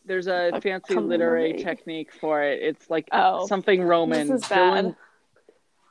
[0.05, 1.63] there's a A fancy literary age.
[1.63, 2.61] technique for it.
[2.61, 4.27] It's like Oh, something Roman.
[4.27, 4.95] This is Billing- bad.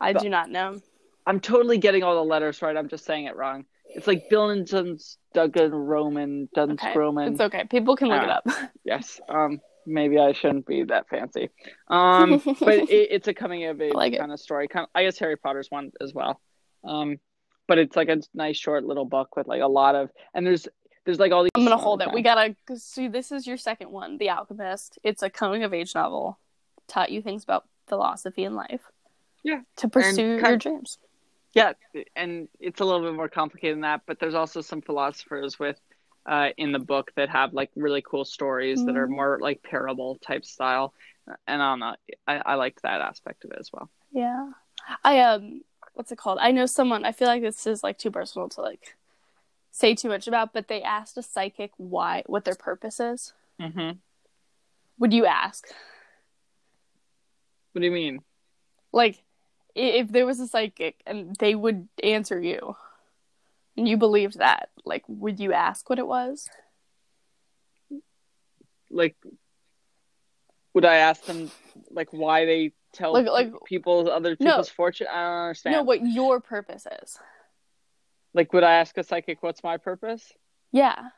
[0.00, 0.80] I do not know.
[1.26, 2.76] I'm totally getting all the letters right.
[2.76, 3.64] I'm just saying it wrong.
[3.94, 7.32] It's like Billingensons Duggan Roman Duns Okay, Roman.
[7.32, 7.64] it's okay.
[7.64, 8.40] People can look it Ah.
[8.44, 8.70] up.
[8.84, 9.20] Yes.
[9.28, 9.60] Um.
[9.84, 11.50] Maybe I shouldn't be that fancy.
[11.88, 12.40] Um.
[12.44, 14.18] but it, it's a coming of age like it.
[14.20, 14.68] kind of story.
[14.68, 14.84] Kind.
[14.84, 16.40] Of, I guess Harry Potter's one as well.
[16.84, 17.18] Um.
[17.68, 20.68] But it's like a nice short little book with like a lot of and there's
[21.04, 21.50] there's like all these.
[21.54, 22.12] I'm gonna hold it.
[22.12, 23.08] We gotta see.
[23.08, 24.98] This is your second one, The Alchemist.
[25.02, 26.38] It's a coming of age novel.
[26.88, 28.82] Taught you things about philosophy and life.
[29.44, 29.60] Yeah.
[29.78, 30.98] To pursue your dreams.
[31.54, 31.72] Yeah,
[32.16, 35.78] and it's a little bit more complicated than that, but there's also some philosophers with
[36.24, 39.16] uh, in the book that have like really cool stories that are Mhm.
[39.16, 40.94] more like parable type style,
[41.46, 43.90] and I don't know, I, I liked that aspect of it as well.
[44.12, 44.50] Yeah.
[45.04, 45.62] I um
[45.94, 46.38] what's it called?
[46.40, 48.96] I know someone I feel like this is like too personal to like
[49.72, 53.32] say too much about, but they asked a psychic why what their purpose is.
[53.60, 53.98] Mm-hmm.
[54.98, 55.66] Would you ask?
[57.72, 58.20] What do you mean?
[58.92, 59.22] Like
[59.74, 62.76] if there was a psychic and they would answer you
[63.76, 66.48] and you believed that, like would you ask what it was?
[68.90, 69.16] Like,
[70.74, 71.50] would I ask them
[71.90, 74.50] like why they tell Like- like- people other No.
[74.50, 75.06] people's fortune?
[75.10, 75.76] I don't understand.
[75.76, 77.18] No, what your purpose is.
[78.34, 80.32] Like, would I ask a psychic what's my purpose?
[80.72, 81.10] Yeah.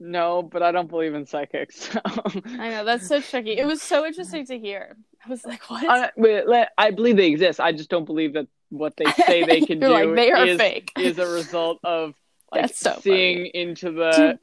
[0.00, 1.88] No, but I don't believe in psychics.
[1.92, 2.00] So.
[2.04, 3.58] I know that's so tricky.
[3.58, 4.96] It was so interesting to hear.
[5.24, 6.44] I was like, "What?" I, wait,
[6.78, 7.58] I believe they exist.
[7.60, 10.58] I just don't believe that what they say they can do like, they are is,
[10.58, 10.92] fake.
[10.98, 12.14] is a result of
[12.52, 14.38] like so seeing into the.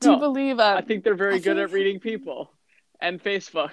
[0.00, 0.60] Do you No, believe?
[0.60, 2.50] Um, I think they're very I good think- at reading people
[3.00, 3.70] and Facebook.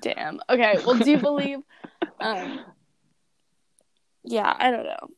[0.00, 0.40] Damn.
[0.48, 0.78] Okay.
[0.86, 1.58] Well, do you believe?
[2.18, 2.60] Um.
[4.24, 5.08] Yeah, I don't know.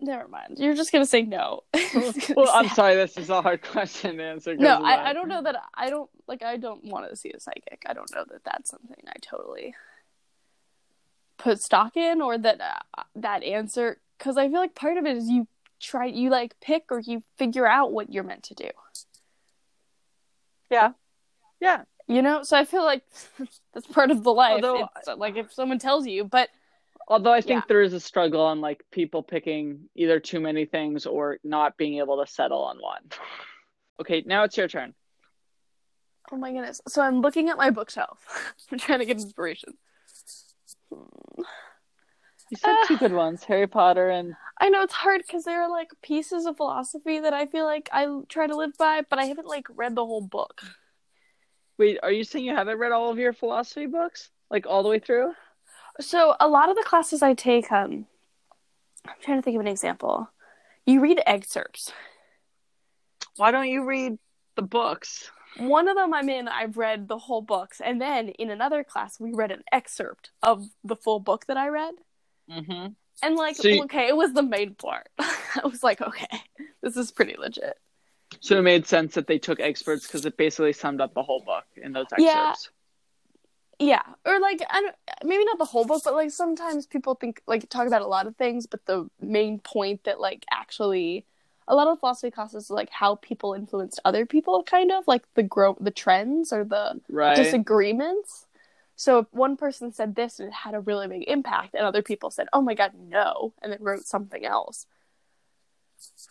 [0.00, 0.58] Never mind.
[0.58, 1.62] You're just gonna say no.
[2.36, 2.96] well, I'm sorry.
[2.96, 4.56] This is a hard question to answer.
[4.56, 5.10] No, I.
[5.10, 5.56] I don't know that.
[5.74, 6.42] I don't like.
[6.42, 7.82] I don't want to see a psychic.
[7.86, 9.74] I don't know that that's something I totally
[11.36, 13.98] put stock in, or that uh, that answer.
[14.18, 15.46] Because I feel like part of it is you
[15.80, 18.68] try, you like pick or you figure out what you're meant to do.
[20.70, 20.92] Yeah.
[21.60, 21.84] Yeah.
[22.06, 23.02] You know, so I feel like
[23.72, 24.62] that's part of the life.
[24.64, 26.48] Although- like if someone tells you, but
[27.10, 27.68] Although I think Yeah.
[27.68, 31.98] there is a struggle on like people picking either too many things or not being
[31.98, 33.02] able to settle on one.
[34.00, 34.94] Okay, now it's your turn.
[36.32, 36.80] oh my goodness.
[36.86, 38.24] So I'm looking at my bookshelf.
[38.72, 39.74] I'm trying to get inspiration.
[40.92, 41.42] Hmm.
[42.50, 45.70] You said two good ones, Harry Potter and I know it's hard because there are
[45.70, 49.24] like pieces of philosophy that I feel like I try to live by, but I
[49.24, 50.60] haven't like read the whole book.
[51.78, 54.30] Wait, are you saying you haven't read all of your philosophy books?
[54.50, 55.32] Like all the way through?
[56.00, 58.06] So a lot of the classes I take, um,
[59.06, 60.28] I'm trying to think of an example.
[60.86, 61.92] You read excerpts.
[63.36, 64.18] Why don't you read
[64.56, 65.30] the books?
[65.56, 69.18] One of them I'm in, I've read the whole books, and then in another class
[69.18, 71.94] we read an excerpt of the full book that I read.
[72.50, 72.86] Mm-hmm.
[73.22, 75.08] And like, So you- okay, it was the main part.
[75.18, 76.28] I was like, okay,
[76.82, 77.76] this is pretty legit.
[78.40, 81.42] So it made sense that they took experts because it basically summed up the whole
[81.44, 82.22] book in those excerpts.
[82.24, 82.54] Yeah,
[84.26, 87.68] or like I don't, maybe not the whole book, but like sometimes people think like
[87.68, 91.24] talk about a lot of things, but the main point that like actually
[91.66, 95.22] a lot of philosophy classes is like how people influenced other people, kind of like
[95.34, 97.36] the grow the trends or the Right.
[97.36, 98.46] disagreements.
[98.96, 102.02] So if one person said this and it had a really big impact, and other
[102.02, 104.86] people said, "Oh my god, no," and then wrote something else.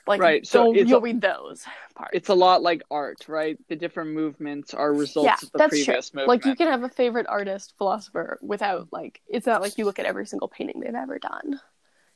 [0.08, 1.64] Like, Right, so you'll a- read those
[1.96, 2.12] parts.
[2.14, 3.58] It's a lot like art, right?
[3.68, 5.86] The different movements are results yeah, of the that's true.
[5.86, 6.28] previous movement.
[6.30, 10.00] Like you can have a favorite artist, philosopher, without like it's not like you look
[10.00, 11.60] at every single painting they've ever done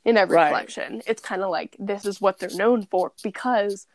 [0.06, 0.50] in every Right.
[0.50, 1.02] collection.
[1.06, 3.86] It's kind of like this is what they're known for because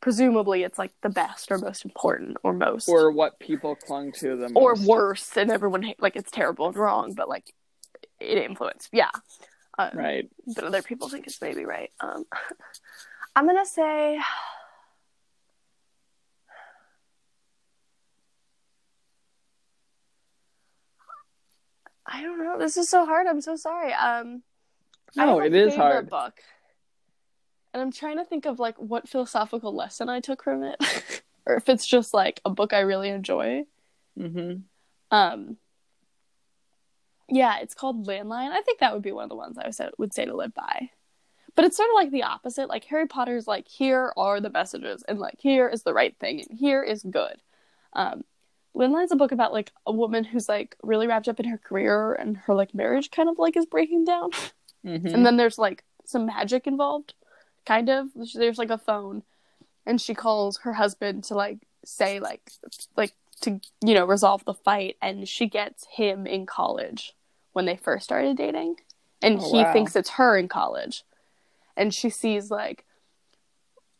[0.00, 4.36] presumably it's like the best or most important or most or what people clung to
[4.36, 4.56] the most.
[4.56, 7.52] or worse and everyone like it's terrible and wrong, but like
[8.20, 8.88] it influenced.
[8.92, 9.10] Yeah.
[9.78, 10.30] Um, Right.
[10.54, 11.90] But other people think it's maybe right.
[12.00, 12.26] Um,
[13.36, 14.20] I'm gonna say.
[22.06, 22.58] I don't know.
[22.58, 23.26] This is so hard.
[23.26, 23.92] I'm so sorry.
[23.92, 24.42] Um,
[25.16, 26.10] No, it is hard.
[26.10, 26.34] Book,
[27.72, 30.76] and I'm trying to think of like what philosophical lesson I took from it,
[31.46, 33.64] or if it's just like a book I really enjoy.
[34.18, 34.60] Mm-hmm.
[35.10, 35.56] Um,
[37.28, 38.50] yeah, it's called Landline.
[38.50, 40.36] I think that would be one of the ones I would say, would say to
[40.36, 40.90] live by.
[41.56, 42.68] But it's sort of like the opposite.
[42.68, 46.40] Like Harry Potter's like here are the messages, and like here is the right thing,
[46.40, 47.40] and here is good.
[47.92, 48.24] Um,
[48.74, 52.12] Landline's a book about like a woman who's like really wrapped up in her career,
[52.14, 54.30] and her like marriage kind of like is breaking down.
[54.84, 55.06] Mm-hmm.
[55.06, 57.14] And then there's like some magic involved,
[57.64, 58.08] kind of.
[58.34, 59.22] There's like a phone,
[59.86, 62.50] and she calls her husband to like say like
[62.96, 67.14] like to you know resolve the fight, and she gets him in college
[67.52, 68.76] when they first started dating,
[69.22, 69.72] and Oh, he wow.
[69.72, 71.04] thinks it's her in college,
[71.76, 72.84] and she sees like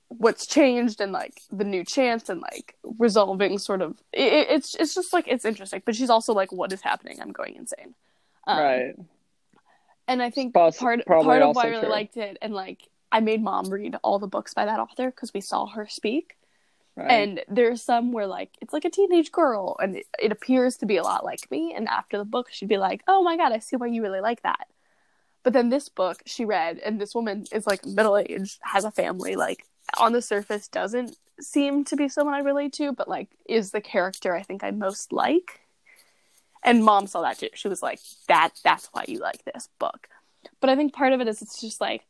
[0.08, 4.94] what's changed and like the new chance and like resolving sort of it, it's it's
[4.94, 7.94] just like it's interesting but she's also like what is happening i'm going insane
[8.46, 8.94] um, right.
[10.06, 11.90] and I think part part of why I really true.
[11.90, 15.32] liked it, and like I made mom read all the books by that author because
[15.32, 16.36] we saw her speak.
[16.96, 17.10] Right.
[17.10, 20.86] And there's some where like it's like a teenage girl, and it, it appears to
[20.86, 21.74] be a lot like me.
[21.74, 24.20] And after the book, she'd be like, "Oh my god, I see why you really
[24.20, 24.68] like that."
[25.42, 28.92] But then this book she read, and this woman is like middle aged, has a
[28.92, 29.66] family, like
[29.98, 33.80] on the surface doesn't seem to be someone I relate to, but like is the
[33.80, 35.60] character I think I most like.
[36.62, 37.50] And mom saw that too.
[37.54, 40.08] She was like, "That that's why you like this book."
[40.60, 42.04] But I think part of it is it's just like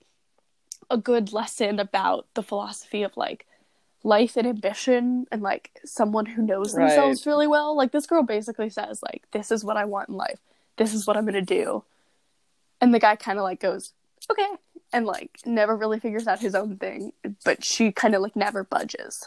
[0.90, 3.47] a good lesson about the philosophy of like
[4.05, 6.88] life and ambition and like someone who knows Right.
[6.88, 7.75] themselves really well.
[7.77, 10.38] Like this girl basically says like this is what I want in life.
[10.77, 11.83] This is what I'm going to do.
[12.81, 13.93] And the guy kind of like goes,
[14.31, 14.47] "Okay."
[14.93, 17.12] And like never really figures out his own thing,
[17.45, 19.25] but she kind of like never budges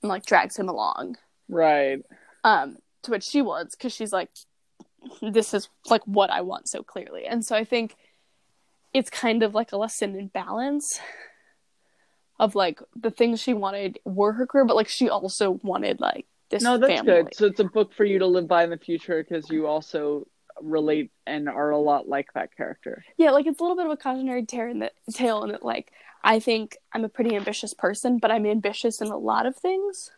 [0.00, 1.16] and like drags him along
[1.48, 2.02] right.
[2.44, 4.28] um to what she wants because she's like
[5.22, 7.96] this is like what i want so clearly and so i think
[8.92, 11.00] it's kind of like a lesson in balance
[12.40, 16.26] of like the things she wanted were her career but like she also wanted like
[16.50, 17.34] this No, that's family good.
[17.34, 20.26] So it's a book for you to live by in the future because you also
[20.60, 23.04] relate and are a lot like that character.
[23.16, 25.90] yeah like it's a little bit of a cautionary tale in that tale that like
[26.22, 30.12] i think i'm a pretty ambitious person but i'm ambitious in a lot of things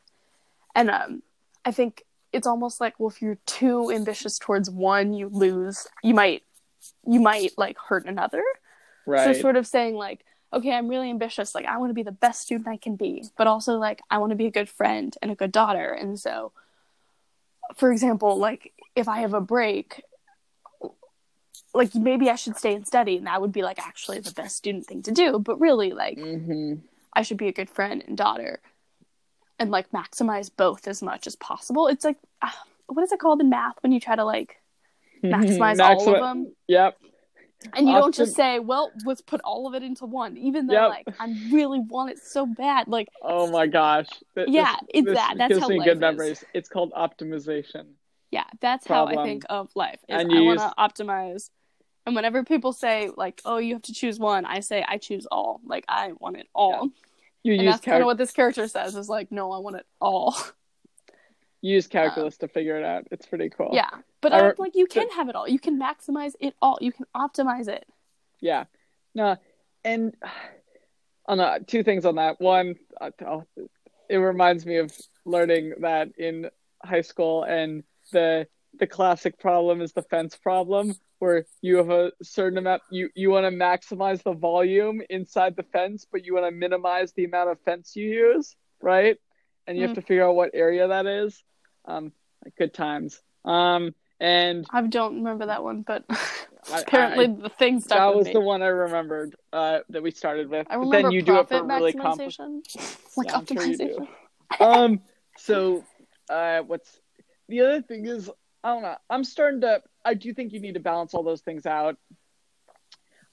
[0.74, 1.22] and um
[1.64, 6.12] i think it's almost like well if you're too ambitious towards one you lose you
[6.12, 6.42] might
[7.06, 8.42] you might like hurt another
[9.06, 9.34] Right.
[9.34, 10.22] so sort of saying like
[10.56, 13.24] okay i'm really ambitious like i want to be the best student i can be
[13.36, 15.92] but also like i want to be a good friend and a good daughter.
[15.92, 16.52] And so
[17.76, 20.02] for example like if i have a break
[21.74, 24.56] like maybe i should stay and study and that would be like actually the best
[24.56, 25.38] student thing to do.
[25.38, 26.74] But really like hmm
[27.12, 28.60] i should be a good friend and daughter
[29.58, 31.88] and like maximize both as much as possible.
[31.88, 32.50] It's like uh,
[32.86, 34.56] what is it called in math when you try to like
[35.24, 36.54] maximize all of them?
[36.68, 36.98] Yep.
[37.74, 40.74] And you don't just say, "Well, let's put all of it into one," even though
[40.74, 40.88] Yep.
[40.90, 42.88] like I really want it so bad.
[42.88, 44.08] Like, Oh my gosh.
[44.34, 45.34] Th- Yeah, this, it's this that.
[45.38, 46.00] That's gives how me good is.
[46.00, 46.44] memories.
[46.54, 47.86] It's called optimization.
[48.30, 50.00] yeah, that's how I think of life.
[50.08, 51.50] Is And I want to use- optimize.
[52.06, 55.26] And whenever people say like, "Oh, you have to choose one," I say, "I choose
[55.26, 56.90] all." Like, I want it all.
[57.42, 58.94] You And use that's kind of what this character says.
[58.96, 60.36] Is like, "No, I want it all."
[61.66, 63.06] use calculus to figure it out.
[63.10, 63.70] It's pretty cool.
[63.72, 65.48] yeah, but I like you can have it all.
[65.48, 66.78] You can maximize it all.
[66.80, 67.84] You can optimize it.
[68.40, 68.64] Yeah.
[69.14, 69.36] No,
[69.84, 70.14] and
[71.26, 72.40] on uh, two things on that.
[72.40, 73.10] One, uh,
[74.08, 74.92] it reminds me of
[75.24, 76.48] learning that in
[76.84, 78.46] high school, and the
[78.78, 82.82] the classic problem is the fence problem, where you have a certain amount.
[82.90, 87.12] You you want to maximize the volume inside the fence, but you want to minimize
[87.12, 89.16] the amount of fence you use, right?
[89.66, 90.00] And you have Mhm.
[90.00, 91.42] to figure out what area that is.
[91.86, 92.12] Um,
[92.58, 93.20] good times.
[93.44, 96.04] Um, and I don't remember that one, but
[96.72, 98.32] apparently I- the thing stuck that was me.
[98.32, 100.66] the one I remembered uh, that we started with.
[100.70, 102.60] I but remember then you do it for really maximization,
[103.16, 104.08] like Yeah, sure optimization.
[104.58, 104.64] do.
[104.64, 105.00] Um.
[105.38, 105.84] So,
[106.30, 106.98] uh, what's
[107.48, 108.30] the other thing is
[108.64, 108.96] I don't know.
[109.10, 109.82] I'm starting to.
[110.04, 111.96] I do think you need to balance all those things out.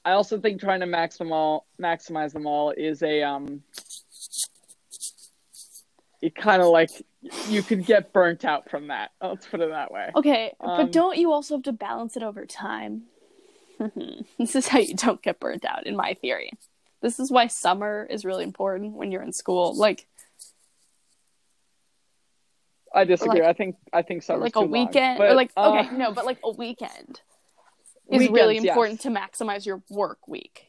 [0.06, 3.64] I also think trying to max them all, maximize them all is a um.
[6.24, 6.90] It kind of like
[7.50, 9.12] you could get burnt out from that.
[9.22, 10.10] Let's put it that way.
[10.16, 13.04] Okay, Um, but don't you also have to balance it over time?
[14.40, 16.52] this is how you don't get burnt out, in my theory.
[17.02, 19.76] This is why summer is really important when you're in school.
[19.76, 20.08] Like,
[22.94, 23.42] I disagree.
[23.42, 24.72] like- I think I think summer's like a too long.
[24.72, 27.22] weekend, But, or like uh, okay, no, but like a weekend
[28.10, 28.74] is really Weekends, yes.
[28.76, 30.68] important to maximize your work week.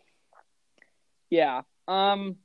[1.30, 1.62] Yeah.
[1.86, 2.36] Um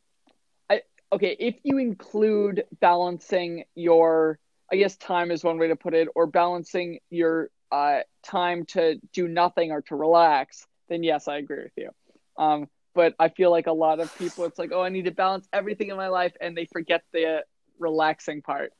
[1.11, 4.39] okay, if you include balancing your
[4.71, 8.99] I guess time is one way to put it or balancing your uh time to
[9.13, 11.89] do nothing or to relax, then yes, I agree with you.
[12.37, 15.11] Um but I feel like a lot of people it's like, "Oh, I need to
[15.11, 17.43] balance everything in my life," and they forget the
[17.79, 18.73] relaxing part.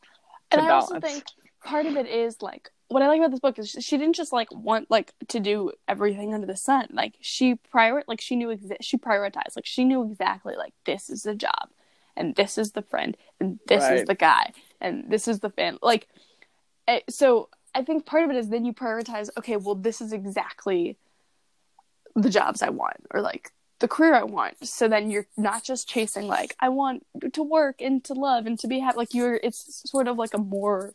[0.51, 1.23] And I also think
[1.63, 4.33] part of it is like what I like about this book is she didn't just
[4.33, 6.87] like want like to do everything under the sun.
[6.91, 9.55] Like she prior like she knew exa- she prioritized.
[9.55, 11.69] Like she knew exactly like this is the job,
[12.19, 15.79] and this is the friend, and this is the guy, and this is the fan.
[15.81, 16.07] Like,
[16.87, 19.29] eh, so I think part of it is then you prioritize.
[19.37, 20.97] Okay, well this is exactly
[22.15, 24.67] the jobs I want, or like the career I want.
[24.67, 28.59] So then you're not just chasing like I want to work and to love and
[28.59, 28.97] to be happy.
[28.97, 30.93] Like you're, it's sort of like a more,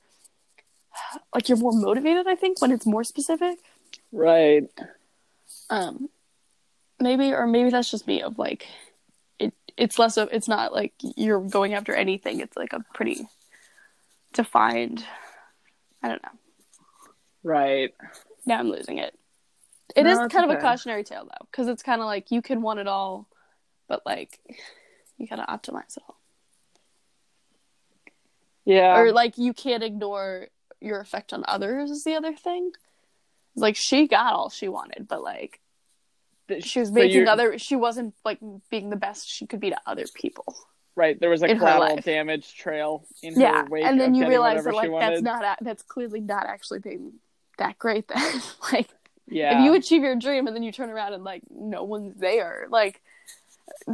[1.34, 2.26] like you're more motivated.
[2.26, 3.58] I think when it's more specific.
[4.12, 4.64] Right.
[5.70, 6.10] Um,
[7.00, 8.22] maybe or maybe that's just me.
[8.22, 8.66] Of like,
[9.76, 12.40] it's less of it's not like you're going after anything.
[12.40, 13.26] It's like a pretty
[14.32, 15.04] defined.
[16.02, 16.30] I don't know.
[17.42, 17.94] Right.
[18.46, 19.18] Now I'm losing it.
[19.96, 22.30] It No, is it's kind of a cautionary tale though, because it's kind of like
[22.30, 23.28] you can want it all,
[23.88, 24.40] but like
[25.18, 26.18] you gotta optimize it all.
[28.64, 28.98] Yeah.
[28.98, 30.48] or like you can't ignore
[30.80, 32.72] your effect on others is the other thing
[33.56, 35.60] like she got all she wanted but like
[36.60, 38.38] she was making you're- other she wasn't like
[38.70, 40.54] being the best she could be to other people.
[40.96, 43.62] Right, there was a collateral damage trail in yeah.
[43.62, 46.78] her wake and then you realize that like that's not a- that's clearly not actually
[46.78, 47.14] being
[47.58, 48.40] that great then.
[48.72, 48.88] Like
[49.26, 52.14] yeah, if you achieve your dream and then you turn around and like no one's
[52.20, 53.00] there like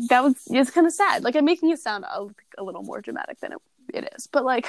[0.08, 1.22] that was it's kind of sad.
[1.22, 2.26] Like i'm making it sound a,
[2.58, 3.58] a little more dramatic than it,
[3.94, 4.66] it is but like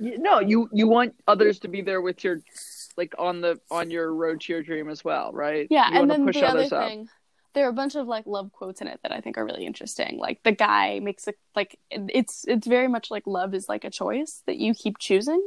[0.00, 2.40] no, you you want others to be there with your,
[2.96, 5.66] like on the on your road to your dream as well, right?
[5.70, 6.92] Yeah, you and wanna then push the other others up.
[7.54, 9.66] There are a bunch of like love quotes in it that I think are really
[9.66, 10.18] interesting.
[10.18, 13.90] Like the guy makes it like it's it's very much like love is like a
[13.90, 15.42] choice that you keep choosing.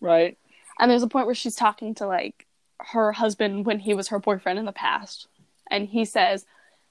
[0.00, 0.36] right?
[0.78, 2.46] And there's a point where she's talking to like
[2.78, 5.26] her husband when he was her boyfriend in the past,
[5.70, 6.44] and he says,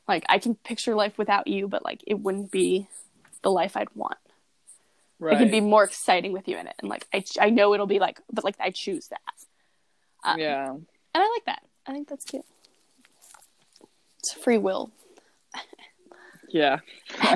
[0.08, 2.88] like, I can picture life without you, but like it wouldn't be
[3.44, 4.18] the life I'd want.
[5.20, 5.36] Right.
[5.36, 7.86] It could be more exciting with you in it, and like I I know it'll
[7.86, 9.20] be like, but like I choose that.
[10.24, 10.72] Um, yeah.
[10.72, 11.62] and I like that.
[11.86, 12.46] I think that's cute.
[14.26, 14.92] It's free will.
[16.50, 16.80] Yeah.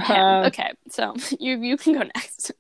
[0.10, 2.52] Um, okay, so you you can go next.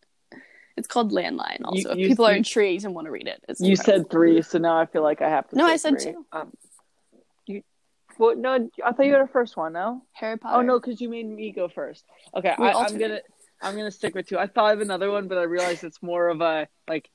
[0.77, 1.61] It's called Landline.
[1.65, 4.03] Also, you- if people are you- intrigued and want to read it, it's You incredible.
[4.05, 5.55] said three, so now I feel like I have to.
[5.57, 6.11] No, say I said three.
[6.13, 6.25] two.
[6.31, 6.53] Um,
[7.47, 7.63] you,
[8.17, 9.73] well, no, I thought you had a first one.
[9.73, 10.01] No.
[10.13, 10.57] Harry Potter.
[10.59, 12.05] Oh no, because you made me go first.
[12.35, 13.19] Okay, We I, I'm gonna
[13.61, 14.37] I'm gonna stick with two.
[14.37, 17.09] I thought of another one, but I realized it's more of a like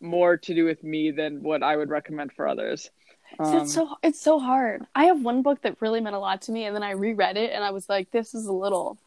[0.00, 2.90] more to do with me than what I would recommend for others.
[3.38, 4.86] Um, it's so it's so hard.
[4.94, 7.36] I have one book that really meant a lot to me, and then I reread
[7.36, 8.98] it, and I was like, "This is a little."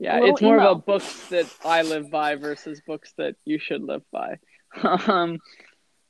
[0.00, 0.70] yeah, little it's more emo.
[0.70, 4.38] about books that I live by versus books that you should live by.
[4.82, 5.38] um,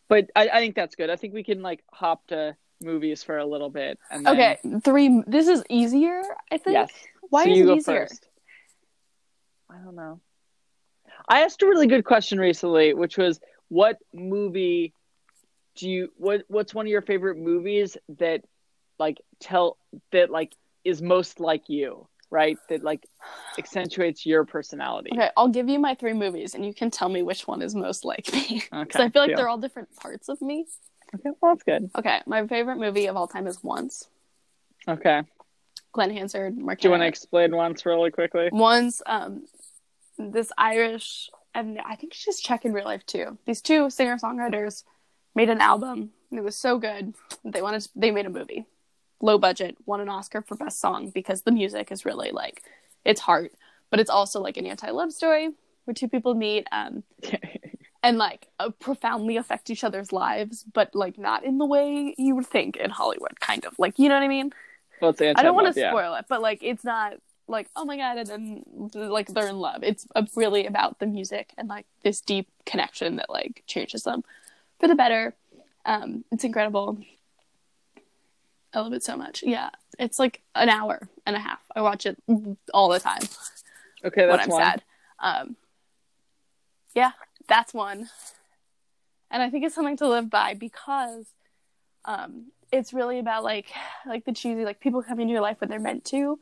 [0.08, 1.10] but I, I think that's good.
[1.10, 3.98] I think we can like hop to movies for a little bit.
[4.10, 5.22] And then, Okay, three.
[5.26, 6.22] This is easier.
[6.52, 6.74] I think.
[6.74, 6.90] Yes.
[7.30, 8.06] Why so is it easier?
[8.06, 8.28] first.
[9.68, 10.20] I don't know.
[11.28, 14.94] I asked a really good question recently, which was, "What movie
[15.80, 18.42] do you what What's one of your favorite movies that
[18.98, 19.78] like tell
[20.12, 20.54] that like
[20.84, 22.58] is most like you, right?
[22.68, 23.06] That like
[23.58, 27.22] accentuates your personality." Okay, I'll give you my three movies, and you can tell me
[27.22, 28.62] which one is most like me.
[28.72, 28.84] Okay.
[28.84, 29.36] Because I feel like deal.
[29.38, 30.66] they're all different parts of me.
[31.14, 31.90] Okay, well that's good.
[31.96, 34.06] Okay, my favorite movie of all time is Once.
[34.86, 35.22] Okay,
[35.92, 36.80] Glen Hansard, Mark.
[36.80, 38.50] do you want to explain once really quickly?
[38.52, 39.46] Once, um,
[40.18, 43.38] this Irish, and I think she's Czech in real life too.
[43.46, 44.84] These two singer songwriters
[45.34, 47.14] made an album, and it was so good.
[47.44, 48.66] They wanted, to, they made a movie,
[49.20, 52.62] low budget, won an Oscar for best song because the music is really like,
[53.04, 53.52] it's heart,
[53.90, 55.50] but it's also like an anti-love story
[55.84, 57.02] where two people meet, um,
[58.02, 62.34] and like uh, profoundly affect each other's lives, but like not in the way you
[62.34, 64.52] would think in Hollywood, kind of like you know what I mean.
[65.00, 65.90] well, it's I don't want to yeah.
[65.90, 67.14] spoil it, but like it's not
[67.46, 69.82] like oh my god, and then like they're in love.
[69.82, 74.24] It's uh, really about the music and like this deep connection that like changes them
[74.80, 75.34] for the better.
[75.86, 76.98] Um, it's incredible.
[78.72, 79.42] I love it so much.
[79.44, 81.60] Yeah, it's like an hour and a half.
[81.74, 82.16] I watch it
[82.72, 83.22] all the time
[84.04, 84.62] Okay, when that's I'm one.
[84.62, 84.82] sad.
[85.18, 85.56] Um,
[86.94, 87.12] yeah,
[87.48, 88.08] that's one.
[89.30, 91.26] And I think it's something to live by because
[92.04, 93.70] um, it's really about like
[94.06, 96.38] like the cheesy like people come into your life when they're meant to,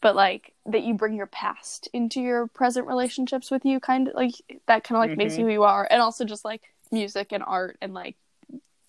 [0.00, 4.14] but like that you bring your past into your present relationships with you, kind of
[4.14, 4.34] like
[4.66, 5.38] that kind of like makes Mhm.
[5.40, 6.62] you who you are, and also just like
[6.92, 8.16] music and art and like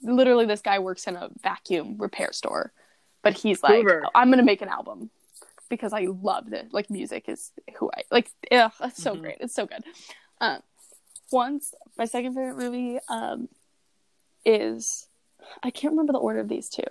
[0.01, 2.71] literally this guy works in a vacuum repair store,
[3.23, 4.03] but he's like Hoover.
[4.15, 5.09] I'm gonna make an album
[5.69, 6.67] because I love it.
[6.71, 8.31] Like music is who I like.
[8.51, 9.21] Yeah, that's so Mhm.
[9.21, 9.37] great.
[9.41, 9.83] It's so good.
[10.39, 10.61] Um,
[11.31, 13.49] once my second favorite movie um
[14.45, 15.07] is
[15.63, 16.83] I can't remember the order of these two.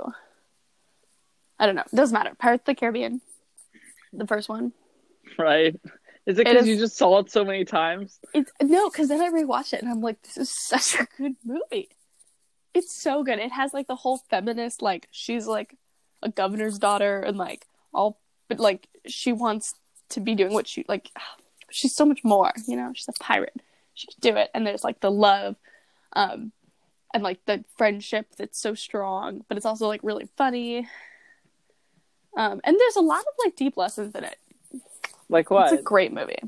[1.58, 1.84] I don't know.
[1.94, 2.34] Doesn't matter.
[2.38, 3.20] Pirates of the Caribbean,
[4.12, 4.72] the first one.
[5.38, 5.74] Right?
[6.26, 8.18] Is it because you just saw it so many times?
[8.34, 11.36] It's no, because then I rewatched it and I'm like, this is such a good
[11.44, 11.88] movie.
[12.74, 13.38] It's so good.
[13.38, 15.76] It has like the whole feminist, like she's like
[16.22, 18.18] a governor's daughter and like all,
[18.48, 19.74] but like she wants
[20.10, 21.10] to be doing what she like.
[21.68, 22.92] She's so much more, you know.
[22.94, 23.60] She's a pirate.
[23.92, 24.50] She can do it.
[24.54, 25.56] And there's like the love,
[26.12, 26.52] um,
[27.12, 30.86] and like the friendship that's so strong, but it's also like really funny.
[32.36, 34.38] Um, and there's a lot of like deep lessons in it.
[35.28, 35.72] Like what?
[35.72, 36.40] It's a great movie.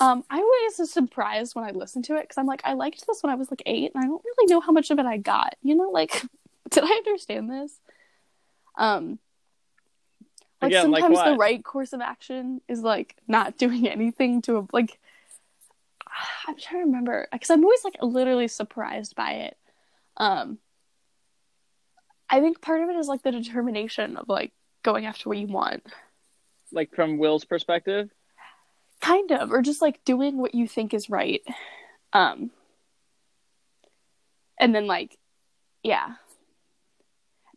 [0.00, 3.06] Um, I always was surprised when I listened to it because I'm like, I liked
[3.06, 5.06] this when I was like eight, and I don't really know how much of it
[5.06, 5.54] I got.
[5.62, 6.22] You know, like,
[6.70, 7.78] did I understand this?
[8.76, 9.18] Um,
[10.60, 14.66] like Again, like sometimes the right course of action is like not doing anything to
[14.72, 14.98] like.
[16.48, 19.56] I'm trying to remember because I'm always like literally surprised by it.
[20.16, 20.58] Um,
[22.28, 25.46] I think part of it is like the determination of like going after what you
[25.46, 25.84] want.
[26.72, 28.10] Like from Will's perspective?
[29.00, 31.42] kind of or just like doing what you think is right.
[32.12, 32.50] Um
[34.60, 35.18] and then like
[35.82, 36.14] yeah.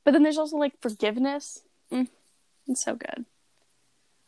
[0.03, 1.61] But then there's also like forgiveness.
[1.91, 2.07] Mm,
[2.67, 3.25] it's so good.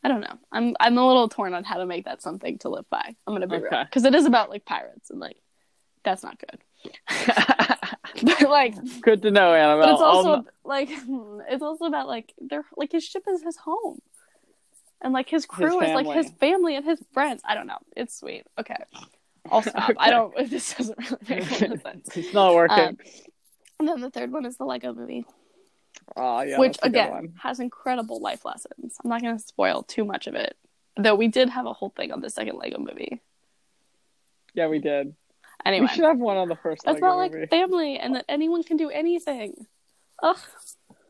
[0.04, 0.38] I don't know.
[0.52, 3.16] I'm i'm a little torn on how to make that something to live by.
[3.26, 3.84] I'm gonna be real.
[3.84, 5.38] Because it is about like pirates and like
[6.04, 6.60] that's not good.
[8.22, 9.86] But like Good to know, Annabelle.
[9.86, 10.88] but it's also I'll- like
[11.50, 14.00] it's also about like they're like his ship is his home
[15.00, 16.76] and like his crew is like his family.
[16.76, 17.42] and his friends.
[17.44, 17.78] I don't know.
[17.96, 18.44] It's sweet.
[18.58, 18.76] Okay.
[19.50, 19.92] I'll stop.
[19.98, 22.08] I don't this doesn't really make a lot of sense.
[22.16, 22.78] It's not working.
[22.78, 22.98] Um,
[23.78, 25.24] and then the third one is the lego movie.
[26.16, 28.96] Oh yeah, which that's a good again has incredible life lessons.
[29.02, 30.56] I'm not going to spoil too much of it.
[30.96, 33.20] Though we did have a whole thing on the second lego movie.
[34.54, 35.14] Yeah, we did.
[35.64, 35.82] anyway.
[35.82, 37.46] We should have one on the first That's Lego about like movie.
[37.46, 39.66] family and that anyone can do anything.
[40.22, 40.38] Ugh,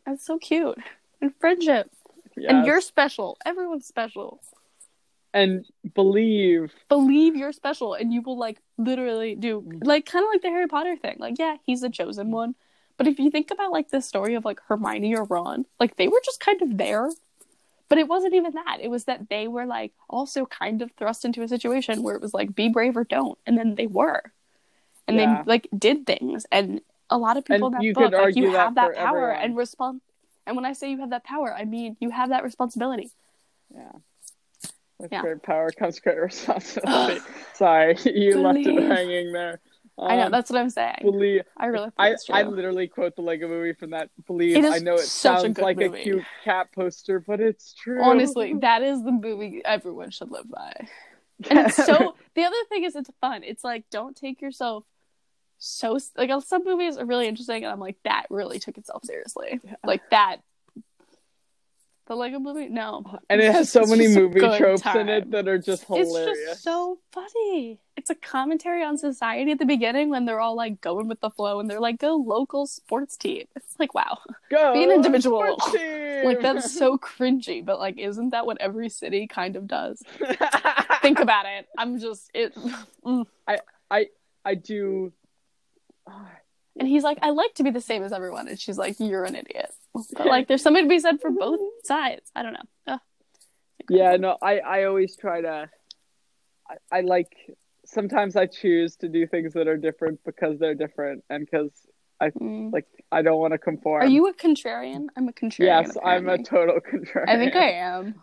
[0.04, 0.76] that's so cute.
[1.22, 1.90] And friendship.
[2.46, 3.38] And you're special.
[3.44, 4.40] Everyone's special.
[5.34, 6.72] and believe.
[6.88, 9.78] Believe you're special, and you will like literally do mm-hmm.
[9.82, 11.16] like kind of like the Harry Potter thing.
[11.18, 12.54] Like, yeah, he's the chosen one.
[12.96, 16.08] But if you think about like the story of like Hermione or Ron, like they
[16.08, 17.10] were just kind of there.
[17.88, 18.78] But it wasn't even that.
[18.82, 22.22] It was that they were like also kind of thrust into a situation where it
[22.22, 24.22] was like be brave or don't, and then they were,
[25.06, 25.42] and Yeah.
[25.42, 26.46] they like did things.
[26.52, 26.80] And
[27.10, 28.94] a lot of people And in that you book, could like you that have that
[28.94, 29.36] power everyone.
[29.36, 30.00] and respond.
[30.48, 33.10] And when I say you have that power, I mean you have that responsibility.
[33.72, 33.92] Yeah.
[34.98, 35.20] With Yeah.
[35.20, 37.20] great power comes great responsibility.
[37.54, 39.60] Sorry, you left it hanging there.
[39.98, 40.98] I know Um, that's what I'm saying.
[41.02, 41.42] believe.
[41.56, 42.14] I really I.
[42.30, 44.56] I literally quote the Lego movie from that believe.
[44.56, 46.00] It I know it a sounds good like movie.
[46.00, 48.02] a cute cat poster, but it's true.
[48.02, 50.72] Honestly, that is the movie everyone should live by.
[51.50, 52.14] And it's so.
[52.34, 53.42] the other thing is, it's fun.
[53.44, 54.84] It's like don't take yourself
[55.58, 59.60] so like some movies are really interesting, and I'm like that really took itself seriously.
[59.84, 60.38] Like that.
[62.06, 65.46] The Lego movie, no, and it has so it's many movie tropes in it that
[65.46, 66.38] are just hilarious.
[66.38, 67.80] it's just so funny.
[67.98, 71.28] It's a commentary on society at the beginning when they're all like going with the
[71.28, 75.40] flow, and they're like, "Go local sports team." It's like, wow, Go be an individual.
[76.24, 80.02] like that's so cringy, but like, isn't that what every city kind of does?
[81.02, 81.66] Think about it.
[81.76, 82.54] I'm just it.
[83.04, 83.26] mm.
[83.46, 83.58] I
[83.90, 84.06] i
[84.46, 85.12] I do.
[86.78, 88.48] And he's like, I like to be the same as everyone.
[88.48, 89.70] And she's like, You're an idiot.
[90.16, 92.30] But like, there's something to be said for both sides.
[92.34, 92.68] I don't know.
[92.86, 93.00] Ugh.
[93.90, 95.70] Yeah, no, I, I always try to.
[96.70, 97.34] I, I like.
[97.84, 101.70] Sometimes I choose to do things that are different because they're different, and because
[102.20, 102.72] I mm.
[102.72, 104.02] like I don't want to conform.
[104.02, 105.06] Are you a contrarian?
[105.16, 105.86] I'm a contrarian.
[105.86, 107.28] Yes, I'm a total contrarian.
[107.28, 108.14] I think I am.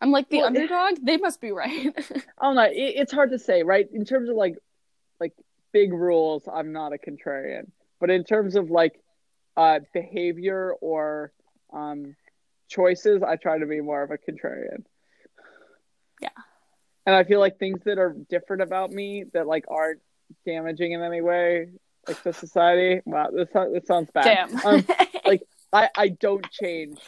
[0.00, 0.98] I'm like the Well, underdog.
[1.02, 1.94] They must be right.
[2.40, 2.62] I don't know.
[2.62, 3.86] It, it's hard to say, right?
[3.92, 4.56] In terms of like,
[5.18, 5.34] like
[5.72, 7.70] big rules, I'm not a contrarian.
[8.00, 9.00] But in terms of like,
[9.56, 11.32] uh, behavior or
[11.72, 12.16] um,
[12.68, 14.84] choices, I try to be more of a contrarian.
[16.20, 16.28] Yeah.
[17.06, 20.00] And I feel like things that are different about me that like aren't
[20.46, 21.68] damaging in any way,
[22.06, 23.00] like to society.
[23.04, 24.24] Wow, this this sounds bad.
[24.24, 24.66] Damn.
[24.66, 24.86] Um,
[25.26, 25.42] like,
[25.72, 26.98] I I don't change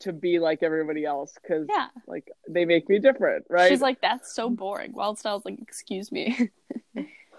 [0.00, 1.88] to be like everybody else because Yeah.
[2.06, 3.68] like they make me different, right?
[3.68, 4.92] She's like, that's so boring.
[4.92, 6.50] Wyldstyle's like, excuse me.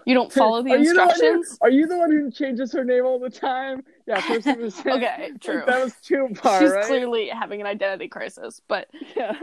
[0.06, 1.58] you don't follow the Are you the who- instructions?
[1.60, 3.82] are you the one who changes her name all the time?
[4.06, 4.90] Yeah, first it was Okay,
[5.32, 5.62] like, true.
[5.66, 6.84] that was too far, She's right?
[6.84, 8.60] clearly having an identity crisis.
[8.68, 9.36] But Yeah.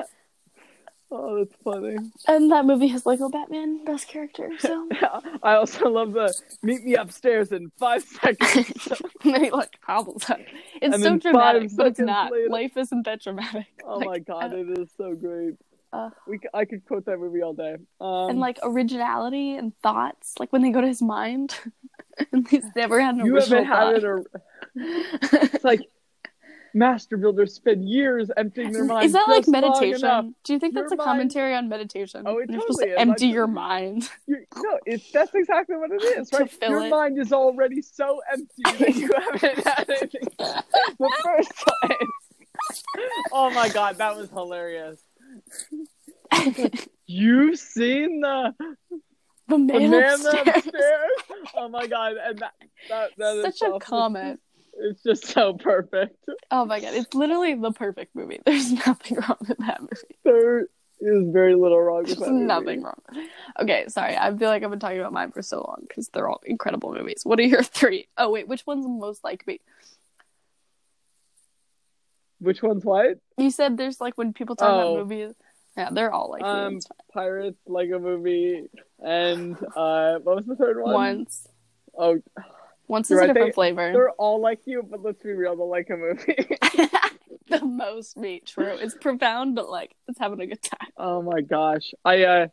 [1.14, 1.98] Oh, that's funny.
[2.30, 6.34] and that movie has Lego Batman best character, so yeah, I also love the
[6.64, 8.88] meet me upstairs in five seconds.
[9.22, 10.40] he like hobbles up.
[10.82, 12.32] It's And so dramatic, but it's not.
[12.32, 13.66] later- Life isn't that dramatic.
[13.86, 15.56] oh Like, my god, it is so great.
[15.94, 17.76] Uh, we c- I could quote that movie all day.
[18.00, 21.54] Um, and like originality and thoughts, like when they go to his mind,
[22.32, 24.26] and he's never had an you original haven't had thought.
[24.76, 25.42] it.
[25.44, 25.82] A, it's like
[26.74, 29.08] master builders spend years emptying their minds.
[29.08, 29.82] Is that like just long enough.
[29.82, 30.36] meditation?
[30.46, 32.24] Do you think Your that's a mind- commentary on meditation?
[32.26, 32.98] Oh, it You're totally supposed to is.
[32.98, 34.10] empty your mind.
[34.28, 36.50] You, no, it's that's exactly what it is, right?
[36.62, 36.90] Your it.
[36.90, 41.52] mind is already so empty that you haven't had anything the first
[41.84, 41.98] time.
[43.34, 45.02] oh my god, that was hilarious.
[47.08, 48.98] You've seen the the
[49.48, 50.48] the man, man upstairs.
[50.58, 51.12] upstairs.
[51.56, 52.54] Oh my god, and that
[52.90, 54.40] that, that is Such a comment.
[54.80, 56.16] It's just so perfect.
[56.50, 58.40] Oh my god, it's literally the perfect movie.
[58.46, 60.16] There's nothing wrong with that movie.
[60.24, 60.62] There
[61.02, 62.32] is very little wrong with There's that.
[62.32, 62.46] movie.
[62.46, 63.02] nothing wrong.
[63.60, 64.16] Okay, sorry.
[64.16, 66.94] I feel like I've been talking about mine for so long because they're all incredible
[66.94, 67.22] movies.
[67.26, 68.08] What are your three?
[68.18, 69.60] Oh wait, which one's most like me?
[72.42, 73.20] Which one's what?
[73.38, 74.96] You said there's like when people talk Oh.
[74.98, 75.34] about movies.
[75.78, 76.44] Yeah, they're all like.
[76.44, 76.80] Um.
[77.14, 78.68] Pirates, Lego Movie,
[79.00, 80.94] and uh, what was the third one?
[80.94, 81.48] Once,
[81.98, 82.20] Oh,
[82.88, 83.92] once is You're a different they- flavor.
[83.94, 86.36] they're all like you, but let's be real, the Lego Movie.
[87.50, 88.42] the most me.
[88.46, 88.76] True.
[88.80, 90.90] It's profound, but like it's having a good time.
[90.98, 92.48] oh my gosh, I uh,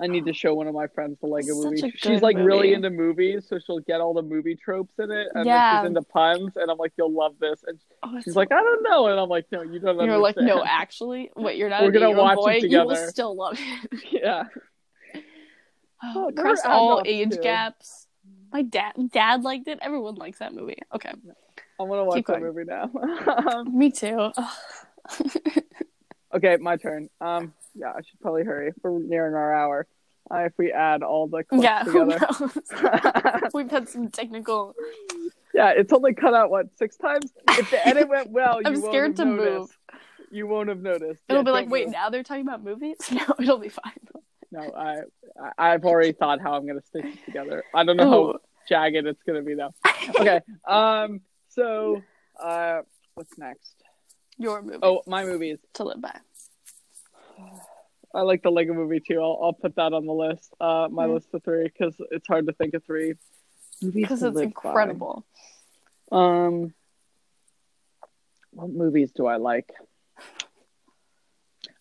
[0.00, 1.92] I need to show one of my friends the Lego Such Movie.
[1.96, 5.46] She's like really into movies, so she'll get all the movie tropes in it, and
[5.46, 5.80] then Yeah.
[5.80, 8.82] she's into puns, and I'm like, you'll love this, and Oh, she's like, I don't
[8.82, 9.98] know, and I'm like, no, you don't.
[10.04, 12.66] You're like, no, actually, wait, you're not We're gonna watch it boy.
[12.68, 14.00] You will still love it.
[14.10, 14.44] yeah.
[16.02, 17.40] Oh, Across all age too.
[17.40, 18.06] gaps.
[18.52, 19.78] My dad, dad liked it.
[19.80, 20.78] Everyone likes that movie.
[20.94, 21.10] Okay,
[21.80, 22.54] I want to watch Keep that going.
[22.54, 23.64] movie now.
[23.72, 24.30] me too.
[26.34, 27.08] Okay, my turn.
[27.20, 28.72] Um, yeah, I should probably hurry.
[28.82, 29.86] We're nearing our hour.
[30.30, 32.20] Uh, if we add all the clips yeah, who knows?
[33.54, 34.74] We've had some technical.
[35.52, 37.30] yeah, it's only cut out what six times.
[37.58, 39.60] If the edit went well, I'm won't scared to noticed.
[39.90, 39.98] move.
[40.30, 41.20] You won't have noticed.
[41.28, 41.92] It'll Yeah, be like, wait, move.
[41.92, 42.96] now they're talking about movies.
[43.12, 43.92] No, it'll be fine.
[44.50, 45.00] No, I,
[45.58, 47.62] I've already thought how I'm gonna stitch it together.
[47.74, 49.74] I don't know how jagged it's gonna be though.
[50.20, 50.40] Okay.
[50.66, 51.20] Um.
[51.50, 52.02] So,
[52.42, 52.80] uh,
[53.14, 53.74] what's next?
[54.38, 55.58] Your movie Oh, my movies.
[55.74, 56.16] to live by.
[58.14, 59.20] I like the Lego Movie too.
[59.20, 60.52] I'll I'll put that on the list.
[60.60, 61.12] Uh, my Yeah.
[61.14, 63.14] list of three because it's hard to think of three
[63.82, 64.70] movies Because it's live by.
[64.70, 65.26] incredible.
[66.12, 66.72] Um,
[68.52, 69.72] what movies do I like?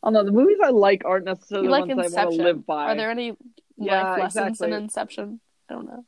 [0.02, 2.38] Oh no, the movies I like aren't necessarily You like ones I want Inception.
[2.40, 2.92] to live by.
[2.92, 3.38] Are there any
[3.78, 4.68] Yeah, life lessons exactly.
[4.76, 5.40] in Inception?
[5.70, 6.06] I don't know.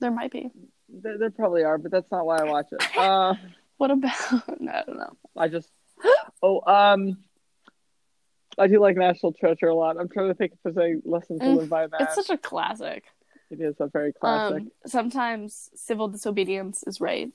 [0.00, 0.50] There might be.
[0.88, 2.82] There, there probably are, but that's not why I watch it.
[2.96, 3.34] Uh,
[3.76, 4.12] What about?
[4.60, 5.16] no, I don't know.
[5.36, 5.68] I just
[6.42, 7.18] oh um,
[8.58, 9.96] I do like National Treasure a lot.
[9.98, 12.00] I'm trying to think if there's any lessons to Mm, live by that.
[12.00, 13.04] It's such a classic.
[13.50, 14.62] It is a very classic.
[14.62, 17.30] Um, sometimes civil disobedience is right.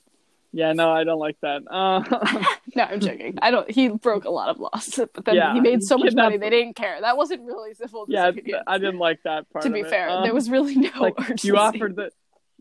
[0.52, 1.62] yeah, no, I don't like that.
[1.70, 2.02] Uh,
[2.76, 3.38] No, I'm joking.
[3.42, 3.70] I don't.
[3.70, 6.36] He broke a lot of laws, but then Yeah, he made so much kidnapped- money
[6.38, 7.00] they didn't care.
[7.00, 8.48] That wasn't really civil disobedience.
[8.66, 8.72] yeah.
[8.72, 9.64] I didn't like that part.
[9.64, 11.48] to be fair, Um, there was really no like urgency.
[11.48, 12.10] you offered the.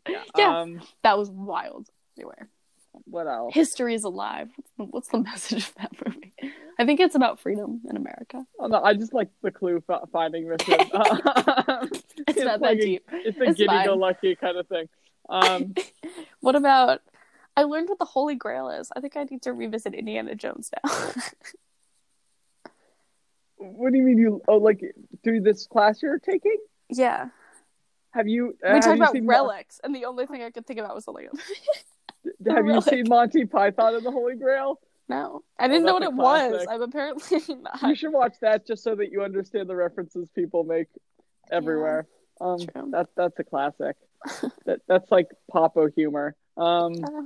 [0.08, 0.62] Yeah.
[0.62, 1.88] Um, That was wild.
[2.18, 2.36] Anyway,
[3.06, 3.54] what else?
[3.54, 4.50] history is alive.
[4.56, 6.34] What's the, what's the message of that movie?
[6.80, 8.46] I think it's about freedom in America.
[8.60, 10.74] Oh, no, I just like the clue f- finding mission.
[12.26, 13.10] It's, not that like a- deep.
[13.12, 14.88] It's a It's giddy go lucky kind of thing.
[15.30, 15.74] Um,
[16.40, 17.02] What about?
[17.56, 18.90] I learned what the Holy Grail is.
[18.96, 20.92] I think I need to revisit Indiana Jones now.
[23.58, 24.42] what do you mean you?
[24.48, 24.82] Oh, like
[25.24, 26.58] through this class you're taking?
[26.90, 27.28] yeah,
[28.12, 28.58] Have you?
[28.66, 31.12] Uh, we talked about relics, and the only thing I could think about was the
[31.12, 31.30] Lego.
[32.40, 34.80] Mo- have you seen Monty Python and the Holy Grail?
[35.10, 36.66] no, I didn't know what it a was.
[36.70, 37.82] I'm apparently not.
[37.84, 40.88] You should watch that just so that you understand the references people make
[41.52, 42.08] everywhere.
[42.42, 42.90] um, True.
[42.92, 43.96] that that's a classic.
[44.66, 46.36] that that's like Popo humor.
[46.58, 47.22] Um, Uh,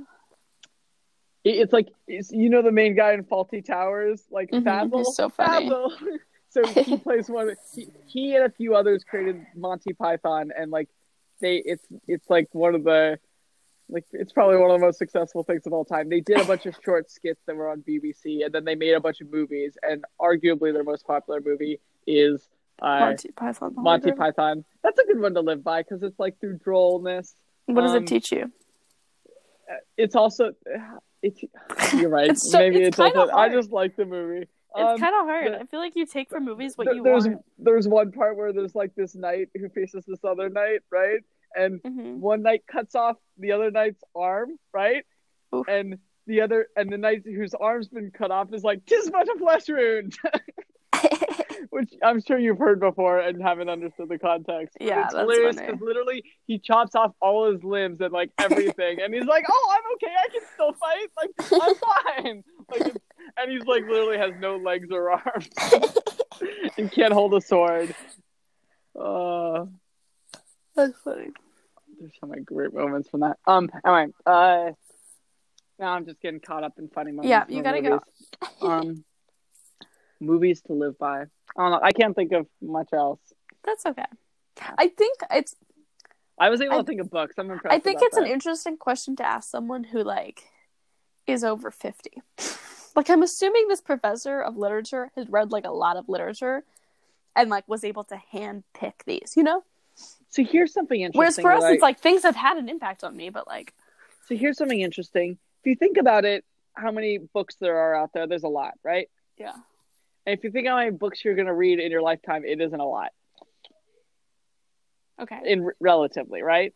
[1.44, 4.98] it- it's like it's, you know the main guy in Fawlty Towers, like Basil.
[4.98, 5.66] he's so funny.
[5.68, 5.92] Basil.
[6.50, 7.50] so he plays one.
[7.50, 10.88] Of, he, he and a few others created Monty Python, and like
[11.40, 13.18] they, it's it's like one of the
[13.90, 16.08] like it's probably one of the most successful things of all time.
[16.08, 18.92] They did a bunch of short skits that were on BBC, and then they made
[18.92, 19.76] a bunch of movies.
[19.82, 22.46] And arguably their most popular movie is
[22.82, 23.74] uh, Monty Python.
[23.76, 24.64] Monty Python.
[24.82, 27.32] That's a good one to live by because it's like through drollness.
[27.66, 28.50] What does um, it teach you?
[29.96, 30.52] it's also
[31.22, 31.42] it's
[31.94, 32.30] you're right.
[32.30, 34.46] It's so- Maybe it's it's, also I just like the movie.
[34.76, 35.52] It's Um, kind of hard.
[35.52, 37.44] the- I feel like you take from movies what you there's want.
[37.58, 41.20] there's one part where there's like this knight who faces this other knight, right?
[41.54, 45.04] And hmm one knight cuts off the other knight's arm, right?
[45.54, 45.68] Oof.
[45.68, 49.28] And the other and the knight whose arm's been cut off is like, "Tis but
[49.28, 50.16] a flesh wound,"
[51.70, 54.76] which I'm sure you've heard before and haven't understood the context.
[54.80, 59.00] Yeah, it's that's hilarious because literally he chops off all his limbs and like everything,
[59.00, 60.14] and he's like, "Oh, I'm okay.
[60.14, 61.08] I can still fight.
[61.16, 61.30] Like
[61.62, 61.74] I'm
[62.24, 62.94] fine." Like,
[63.38, 65.48] and he's like literally has no legs or arms
[66.76, 67.94] and can't hold a sword.
[68.98, 69.66] Uh,
[70.78, 71.30] That's funny.
[71.98, 73.38] there's so many great moments from that.
[73.48, 74.70] Um, anyway, uh,
[75.80, 77.28] now I'm just getting caught up in funny moments.
[77.28, 78.00] Yeah, you gotta go.
[78.62, 78.62] movies.
[78.62, 79.04] um,
[80.20, 81.22] movies to live by.
[81.22, 81.24] I
[81.56, 81.80] don't know.
[81.82, 83.18] I can't think of much else.
[83.64, 84.04] That's okay.
[84.78, 85.56] I think it's
[86.38, 87.34] I was able I- to think of books.
[87.38, 87.74] I'm impressed.
[87.74, 90.44] I think it's an interesting question to ask someone who like
[91.26, 92.22] is over 50.
[92.96, 96.64] Like I'm assuming this professor of literature has read like a lot of literature
[97.36, 99.62] and like was able to hand pick these, you know?
[100.30, 101.18] So here's something interesting.
[101.18, 103.72] Whereas for us I- it's like things have had an impact on me, but like
[104.26, 105.38] So here's something interesting.
[105.60, 108.26] If you think about it, how many books there are out there?
[108.26, 109.08] There's a lot, right?
[109.38, 109.52] yeah.
[110.26, 112.60] And if you think how many books you're going to read in your lifetime, it
[112.60, 113.12] isn't a lot,
[115.20, 115.40] Okay.
[115.46, 116.74] in relatively, right?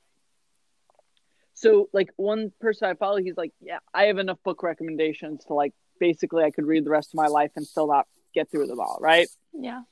[1.55, 5.55] So like one person I follow, he's like, yeah, I have enough book recommendations to
[5.55, 8.67] like basically I could read the rest of my life and still not get through
[8.69, 9.29] them all, right?
[9.53, 9.83] Yeah.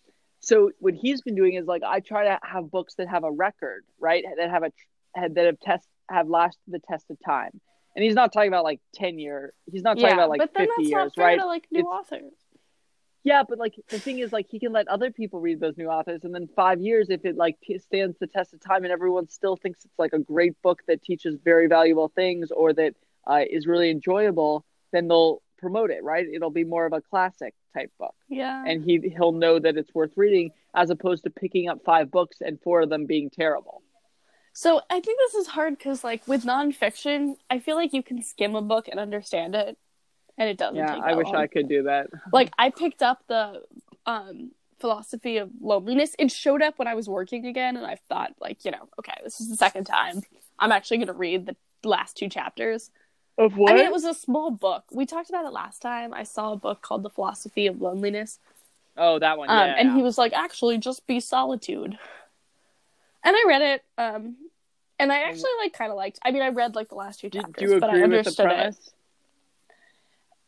[0.41, 3.31] So what he's been doing is like I try to have books that have a
[3.31, 4.25] record, right?
[4.39, 4.73] That have a
[5.15, 7.61] had that have test have lasted the test of time.
[7.95, 9.53] And he's not talking about like ten year.
[9.71, 11.39] He's not talking yeah, about like but then fifty that's years, not fair right?
[11.39, 12.33] to like new It's- authors.
[13.23, 15.89] Yeah, but like the thing is, like he can let other people read those new
[15.89, 19.29] authors, and then five years, if it like stands the test of time, and everyone
[19.29, 22.95] still thinks it's like a great book that teaches very valuable things or that
[23.27, 26.27] uh, is really enjoyable, then they'll promote it, right?
[26.33, 28.65] It'll be more of a classic type book, Yeah.
[28.67, 32.39] and he he'll know that it's worth reading, as opposed to picking up five books
[32.41, 33.83] and four of them being terrible.
[34.53, 38.23] So I think this is hard because, like, with nonfiction, I feel like you can
[38.23, 39.79] skim a book and understand it,
[40.37, 40.77] and it doesn't.
[40.77, 41.37] Yeah, I wish long.
[41.37, 42.09] I could do that.
[42.33, 43.63] Like, I picked up the
[44.07, 44.51] um,
[44.81, 46.17] philosophy of loneliness.
[46.19, 49.15] It showed up when I was working again, and I thought, like, you know, okay,
[49.23, 50.23] this is the second time
[50.59, 52.91] I'm actually going to read the last two chapters.
[53.41, 53.73] Of what?
[53.73, 54.85] I mean, it was a small book.
[54.93, 56.13] We talked about it last time.
[56.13, 58.39] I saw a book called The Philosophy of Loneliness,
[58.99, 59.49] oh, that one.
[59.49, 61.99] um, Yeah, and he was like, actually, just be solitude.
[63.25, 64.37] And I read it, um,
[64.99, 66.19] and I actually like kind of liked.
[66.23, 68.27] I mean, I read like the last two chapters, do you but I agree with
[68.27, 68.77] the understood it.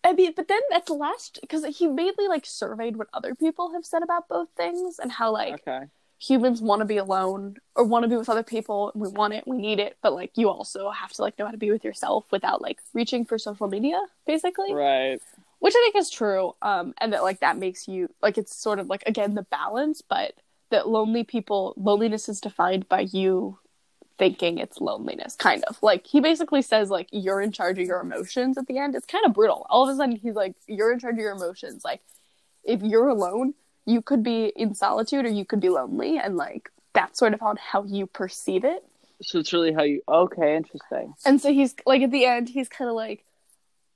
[0.04, 3.72] I mean, but then at the last, because he mainly like surveyed what other people
[3.72, 5.86] have said about both things and how like Okay.
[6.22, 9.34] Humans want to be alone or want to be with other people and we want
[9.34, 11.70] it, we need it, but like you also have to like know how to be
[11.70, 14.72] with yourself without like reaching for social media, basically.
[14.72, 15.20] Right.
[15.58, 16.54] which I think is true.
[16.62, 20.00] Um, and that like that makes you like it's sort of like again the balance,
[20.00, 20.34] but
[20.70, 23.58] that lonely people loneliness is defined by you
[24.18, 28.00] thinking it's loneliness, kind of like he basically says like you're in charge of your
[28.00, 28.94] emotions at the end.
[28.94, 29.66] It's kind of brutal.
[29.68, 31.84] All of a sudden he's like you're in charge of your emotions.
[31.84, 32.00] Like
[32.62, 33.54] if you're alone,
[33.86, 37.42] you could be in solitude or you could be lonely, and like that's sort of
[37.42, 38.84] on how you perceive it.
[39.22, 40.02] So it's really how you.
[40.08, 41.14] Okay, interesting.
[41.24, 43.24] And so he's like at the end, he's kind of like,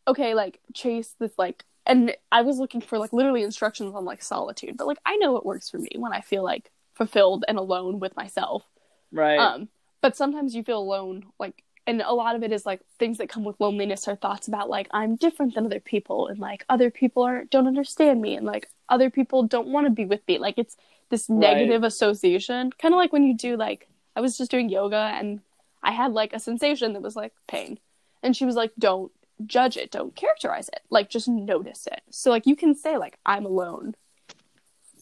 [0.06, 4.22] okay, like chase this like, and I was looking for like literally instructions on like
[4.22, 7.58] solitude, but like I know what works for me when I feel like fulfilled and
[7.58, 8.64] alone with myself.
[9.12, 9.38] Right.
[9.38, 9.68] Um,
[10.00, 13.28] but sometimes you feel alone, like, and a lot of it is like things that
[13.28, 16.90] come with loneliness are thoughts about like I'm different than other people, and like other
[16.90, 20.38] people aren't don't understand me, and like other people don't want to be with me.
[20.38, 20.76] Like it's
[21.10, 21.56] this Right.
[21.56, 25.40] negative association, kind of like when you do like I was just doing yoga and
[25.82, 27.78] I had like a sensation that was like pain,
[28.22, 29.12] and she was like, "Don't
[29.44, 33.18] judge it, don't characterize it, like just notice it." So like you can say like
[33.26, 33.94] I'm alone,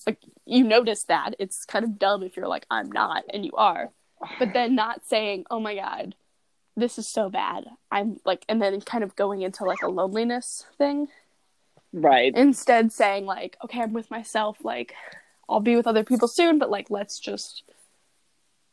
[0.07, 3.53] like you notice that it's kind of dumb if you're like I'm not and you
[3.55, 3.91] are,
[4.39, 6.15] but then not saying, "Oh my god."
[6.77, 7.67] This is so bad.
[7.93, 11.07] I'm like, and then kind of going into like a loneliness thing
[11.95, 12.33] right.
[12.37, 14.95] instead saying like okay i'm with myself like
[15.49, 17.63] i'll be with other people soon but like let's just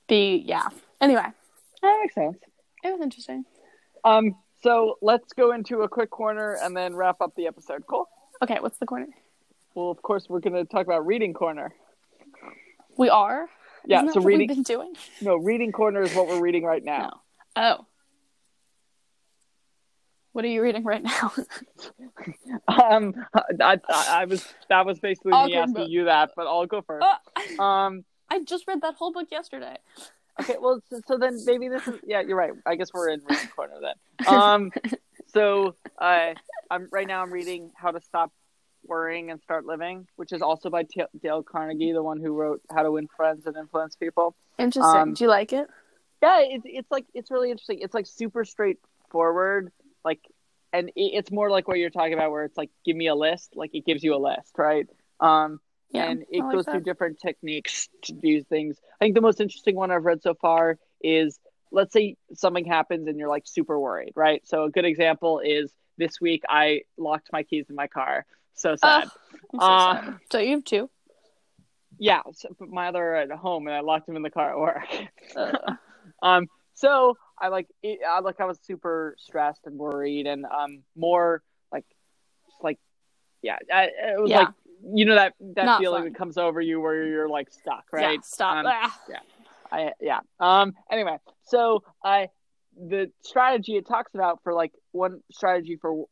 [0.08, 0.68] be yeah
[1.00, 1.26] anyway
[1.82, 2.38] That makes sense.
[2.84, 3.46] it was interesting
[4.04, 4.36] Um.
[4.64, 7.84] So let's go into a quick corner and then wrap up the episode.
[7.88, 8.08] Cool.
[8.44, 9.08] okay what's the corner
[9.74, 11.74] Well, of course, we're going to talk about reading corner.
[12.98, 13.48] we are
[13.86, 14.02] Yeah.
[14.02, 14.48] Isn't so what reading.
[14.48, 17.22] we've been doing No, reading corner is what we're reading right now.
[17.56, 17.86] no oh
[20.34, 21.32] what are you reading right now
[22.68, 23.14] Um.
[23.34, 25.90] I, I, I was that was basically me asking book.
[25.90, 27.06] you that, but I'll go first.
[27.60, 28.06] Oh, Um.
[28.30, 29.78] i just read that whole book yesterday
[30.40, 32.54] Okay, well, so, so then maybe this is yeah, you're right.
[32.66, 34.28] I guess we're in reading corner then.
[34.34, 34.72] Um,
[35.28, 36.34] so uh,
[36.70, 37.22] I'm right now.
[37.22, 38.32] I'm reading How to Stop
[38.86, 42.62] Worrying and Start Living, which is also by T- Dale Carnegie, the one who wrote
[42.74, 44.34] How to Win Friends and Influence People.
[44.58, 45.02] Interesting.
[45.02, 45.68] Um, Do you like it?
[46.24, 47.80] Yeah, it's it's like it's really interesting.
[47.82, 49.72] It's like super straightforward,
[50.04, 50.20] like,
[50.74, 53.54] and it's more like what you're talking about, where it's like, give me a list.
[53.56, 54.88] Like it gives you a list, right?
[55.20, 55.60] Um,
[55.91, 56.06] Yeah.
[56.10, 56.72] and it like goes that.
[56.72, 58.78] through different techniques to do things.
[58.99, 61.39] I think the most interesting one I've read so far is
[61.72, 64.45] let's say something happens and you're like super worried, right?
[64.45, 68.26] So a good example is this week I locked my keys in my car.
[68.56, 69.10] So sad.
[69.54, 70.20] I'm so Uh, sad.
[70.32, 70.89] So you have two.
[71.99, 74.58] Yeah, so, my other are at home and I locked them in the car at
[74.60, 74.88] work.
[75.36, 75.52] Uh,
[76.24, 80.84] um, so I like it, I like I was super stressed and worried and um
[80.96, 81.86] more like
[82.48, 82.78] just like
[83.42, 84.39] yeah, I, it was Yeah.
[84.39, 84.48] like
[84.94, 86.12] you know that that Not feeling fun.
[86.14, 88.14] that comes over you where you're like stuck, right?
[88.16, 88.22] Yeah.
[88.24, 88.58] Stop.
[88.58, 89.00] Um, Ah.
[89.72, 90.20] I yeah.
[90.39, 92.30] Um anyway, so I
[92.80, 96.06] the strategy it talks about for like one strategy for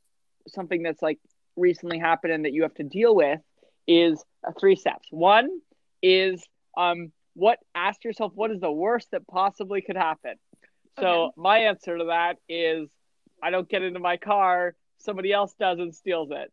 [0.48, 1.20] something that's like
[1.56, 3.40] recently happened and that you have to deal with
[3.88, 5.08] is uh, three steps.
[5.12, 5.62] One
[6.02, 6.44] is
[6.78, 10.36] um what ask yourself what is the worst that possibly could happen.
[11.00, 12.90] So my answer to that is
[13.42, 16.52] I don't get into my car, somebody else does and steals it.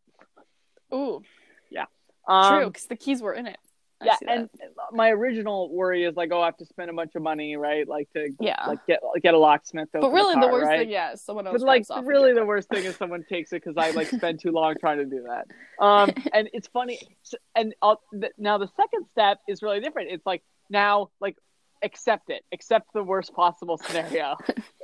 [0.93, 1.21] Ooh.
[1.69, 1.85] Yeah.
[2.27, 3.57] Um, True, because the keys were in it.
[3.99, 4.49] I yeah, and
[4.91, 7.87] my original worry is like, oh, I have to spend a bunch of money, right?
[7.87, 8.63] Like to yeah.
[8.67, 9.91] like get get a locksmith.
[9.93, 10.79] to but really, the, the worst right?
[10.81, 11.57] thing, yeah, is someone else.
[11.59, 14.51] But like, really, the worst thing is someone takes it because I like spend too
[14.51, 15.47] long trying to do that.
[15.83, 16.99] Um, and it's funny.
[17.23, 17.99] So, and I'll,
[18.37, 20.11] now the second step is really different.
[20.11, 21.37] It's like now, like,
[21.83, 24.37] accept it, accept the worst possible scenario,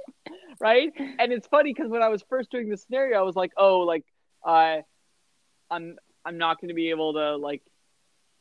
[0.60, 0.92] right?
[0.98, 3.80] And it's funny because when I was first doing the scenario, I was like, oh,
[3.80, 4.06] like,
[4.46, 4.78] uh,
[5.70, 7.62] I'm I'm not going to be able to like,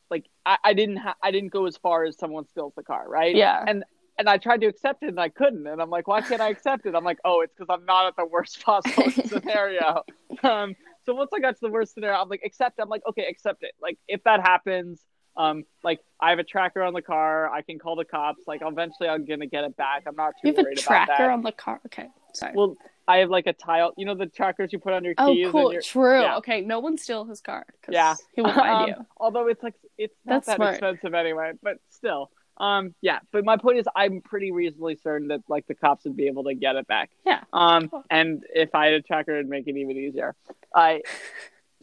[0.09, 3.05] like I, I didn't ha- I didn't go as far as someone steals the car,
[3.07, 3.35] right?
[3.35, 3.63] Yeah.
[3.65, 3.83] And
[4.17, 5.65] and I tried to accept it and I couldn't.
[5.65, 6.95] And I'm like, why can't I accept it?
[6.95, 10.03] I'm like, oh, it's because I'm not at the worst possible scenario.
[10.43, 10.75] Um,
[11.05, 12.79] so once I got to the worst scenario, I'm like, accept.
[12.79, 13.71] I'm like, okay, accept it.
[13.81, 15.01] Like if that happens,
[15.35, 17.49] um, like I have a tracker on the car.
[17.49, 18.41] I can call the cops.
[18.47, 20.03] Like eventually, I'm gonna get it back.
[20.07, 21.79] I'm not too You have a tracker on the car.
[21.87, 22.53] Okay, sorry.
[22.55, 22.75] Well,
[23.07, 23.93] I have like a tile.
[23.97, 25.47] You know the trackers you put on your oh, keys.
[25.51, 25.65] cool.
[25.67, 26.21] And your, True.
[26.21, 26.37] yeah.
[26.37, 27.65] Okay, no one steal his car.
[27.89, 28.15] Yeah.
[28.35, 29.05] he will find Um, you.
[29.17, 30.73] Although it's like it's not That's that smart.
[30.75, 32.29] expensive anyway, but still.
[32.57, 33.19] Um, yeah.
[33.31, 36.43] But my point is, I'm pretty reasonably certain that like the cops would be able
[36.45, 37.09] to get it back.
[37.25, 37.41] Yeah.
[37.51, 38.03] Um, Cool.
[38.11, 40.35] and if I had a tracker, it'd make it even easier.
[40.75, 41.01] I.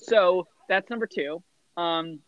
[0.03, 1.43] So that's number two.
[1.77, 2.21] Um,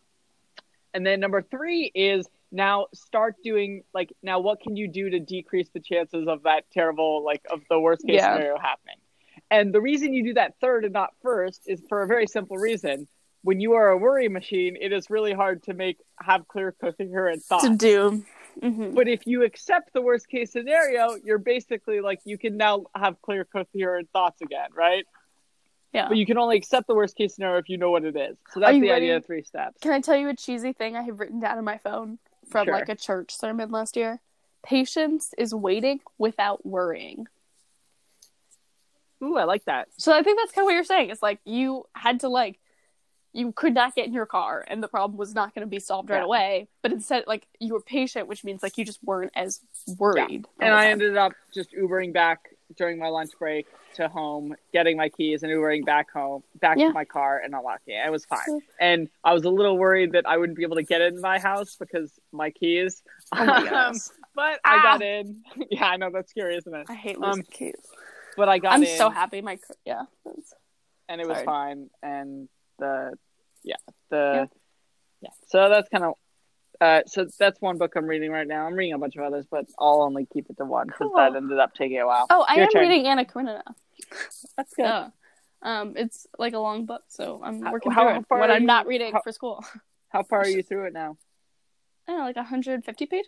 [0.93, 5.19] and then number three is now start doing like now what can you do to
[5.19, 8.33] decrease the chances of that terrible like of the worst case Yeah.
[8.35, 8.97] scenario happening?
[9.49, 12.57] And the reason you do that third and not first is for a very simple
[12.57, 13.07] reason.
[13.41, 17.43] When you are a worry machine it is really hard to make have clear coherent
[17.43, 17.63] thoughts.
[17.65, 18.23] To do.
[18.61, 22.83] hmm but if you accept the worst case scenario you're basically like you can now
[22.95, 25.05] have clear coherent thoughts again right
[25.93, 26.07] Yeah.
[26.07, 28.37] but you can only accept the worst case scenario if you know what it is
[28.51, 28.91] so that's the ready?
[28.91, 31.57] idea of three steps Can I tell you a cheesy thing I have written down
[31.57, 32.17] on my phone
[32.49, 32.73] from Sure.
[32.73, 34.19] like a church sermon last year?
[34.63, 37.27] Patience is waiting without worrying.
[39.23, 41.09] ooh i like that So I think that's kind of what you're saying.
[41.09, 42.59] It's like you had to like
[43.35, 45.79] you could not get in your car and the problem was not going to be
[45.79, 46.23] solved right Yeah.
[46.25, 46.67] away.
[46.83, 49.59] But instead like you were patient, which means like you just weren't as
[49.97, 50.45] worried.
[50.59, 54.97] the and I ended up just Ubering back during my lunch break to home, getting
[54.97, 56.87] my keys and Ubering back home, back Yeah.
[56.87, 58.05] to my car and unlocking it.
[58.05, 58.39] It was fine.
[58.47, 61.21] So- And I was a little worried that I wouldn't be able to get in
[61.21, 63.03] my house because my keys.
[63.35, 63.93] Oh my Um,
[64.35, 64.79] but Ah.
[64.79, 65.43] I got in.
[65.71, 66.85] yeah, I know that's scary, isn't it?
[66.89, 67.75] I hate um, losing keys.
[68.35, 70.03] But I got in I'm in, so happy my car- yeah.
[71.07, 71.89] and it was fine.
[72.01, 72.49] And
[72.79, 73.13] the
[73.63, 73.75] yeah
[74.09, 74.45] the Yeah.
[75.21, 75.29] yeah.
[75.47, 76.13] So that's kind of.
[76.83, 78.65] Uh, so that's one book I'm reading right now.
[78.67, 81.15] I'm reading a bunch of others, but I'll only keep it to one because Cool.
[81.15, 82.25] that ended up taking a while.
[82.29, 82.81] Oh, I Your am turn.
[82.89, 83.63] reading Anna Karenina.
[84.57, 84.83] That's good.
[84.83, 85.09] Yeah.
[85.61, 88.51] Um, it's like a long book, so I'm How- working how through it far when
[88.51, 89.63] I'm you- not reading how- for school.
[90.09, 91.15] How far are you through it now?
[92.05, 93.27] I don't know, like 150 pages.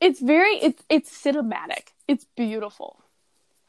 [0.00, 1.88] It's very it's it's cinematic.
[2.06, 3.02] It's beautiful.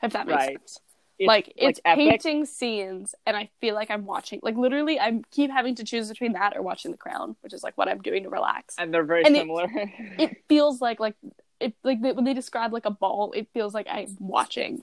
[0.04, 0.60] If that makes Right.
[0.60, 0.80] sense.
[1.22, 2.10] It's, like it's epic.
[2.10, 6.10] painting scenes and I feel like I'm watching like literally I keep having to choose
[6.10, 8.76] between that or watching The Crown, which is like what I'm doing to relax.
[8.78, 9.68] and they're very and similar.
[9.74, 11.16] It feels like like
[11.60, 14.82] it like they, when they describe like a ball, it feels like I'm watching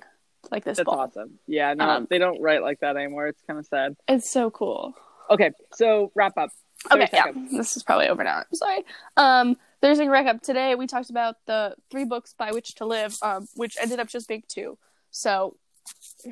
[0.52, 1.00] like this That's ball.
[1.00, 1.38] awesome.
[1.48, 3.26] Yeah, no, Um, they don't write like that anymore.
[3.26, 3.96] It's kind of sad.
[4.06, 4.94] It's so cool.
[5.30, 6.50] Okay, so wrap up.
[6.88, 8.38] 30 Okay, yeah, this is probably over now.
[8.38, 8.84] I'm sorry.
[9.16, 10.76] Um, Thursday wrap up today.
[10.76, 14.28] We talked about the three books by which to live, um, which ended up just
[14.28, 14.78] being two.
[15.10, 15.56] So,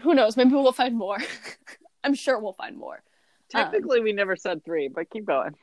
[0.03, 0.37] who knows?
[0.37, 1.19] Maybe we'll find more.
[2.05, 3.03] I'm sure we'll find more.
[3.49, 5.55] Technically, we never said three, but keep going.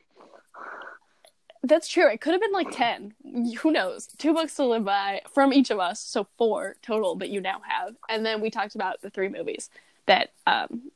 [1.64, 2.10] That's true.
[2.10, 3.56] It could have been like 10.
[3.60, 4.08] Who knows?
[4.18, 6.02] Two books to live by from each of us.
[6.02, 7.96] So four total that you now have.
[8.10, 9.70] And then we talked about the three movies
[10.06, 10.92] that um,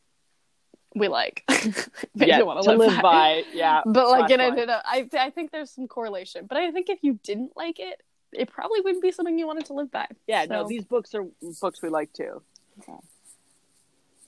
[0.94, 1.44] we like.
[2.16, 3.44] yeah, to live by.
[3.54, 4.46] Yeah, But like, it by.
[4.46, 6.46] ended up, I, I think there's some correlation.
[6.48, 9.66] But I think if you didn't like it, it probably wouldn't be something you wanted
[9.68, 10.08] to live by.
[10.28, 11.26] Yeah, no, these books are
[11.62, 12.42] books we like too.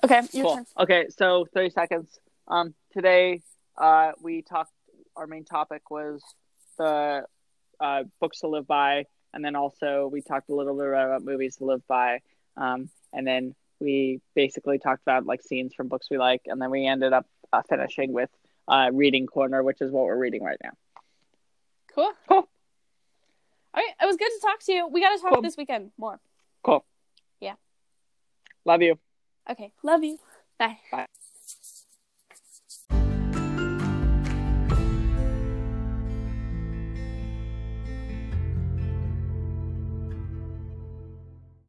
[0.04, 0.56] Okay, your cool.
[0.56, 0.66] turn.
[0.80, 2.20] Okay, so thirty seconds.
[2.48, 3.42] Um, today,
[3.78, 4.72] uh, we talked.
[5.16, 6.22] Our main topic was
[6.78, 7.26] the
[7.80, 11.58] uh, books to live by, and then also we talked a little bit about movies
[11.58, 12.20] to live by.
[12.56, 16.70] Um, and then we basically talked about like scenes from books we like, and then
[16.70, 18.30] we ended up uh, finishing with
[18.68, 20.72] uh, reading corner, which is what we're reading right now.
[21.94, 22.12] Cool.
[22.28, 22.48] Cool.
[23.72, 24.88] All right, it was good to talk to you.
[24.88, 25.42] We got to talk Cool.
[25.42, 26.20] this weekend more.
[26.64, 26.86] Cool.
[28.66, 29.00] Love you.
[29.50, 30.20] Okay, love you.
[30.58, 30.80] Bye.
[30.92, 31.06] Bye.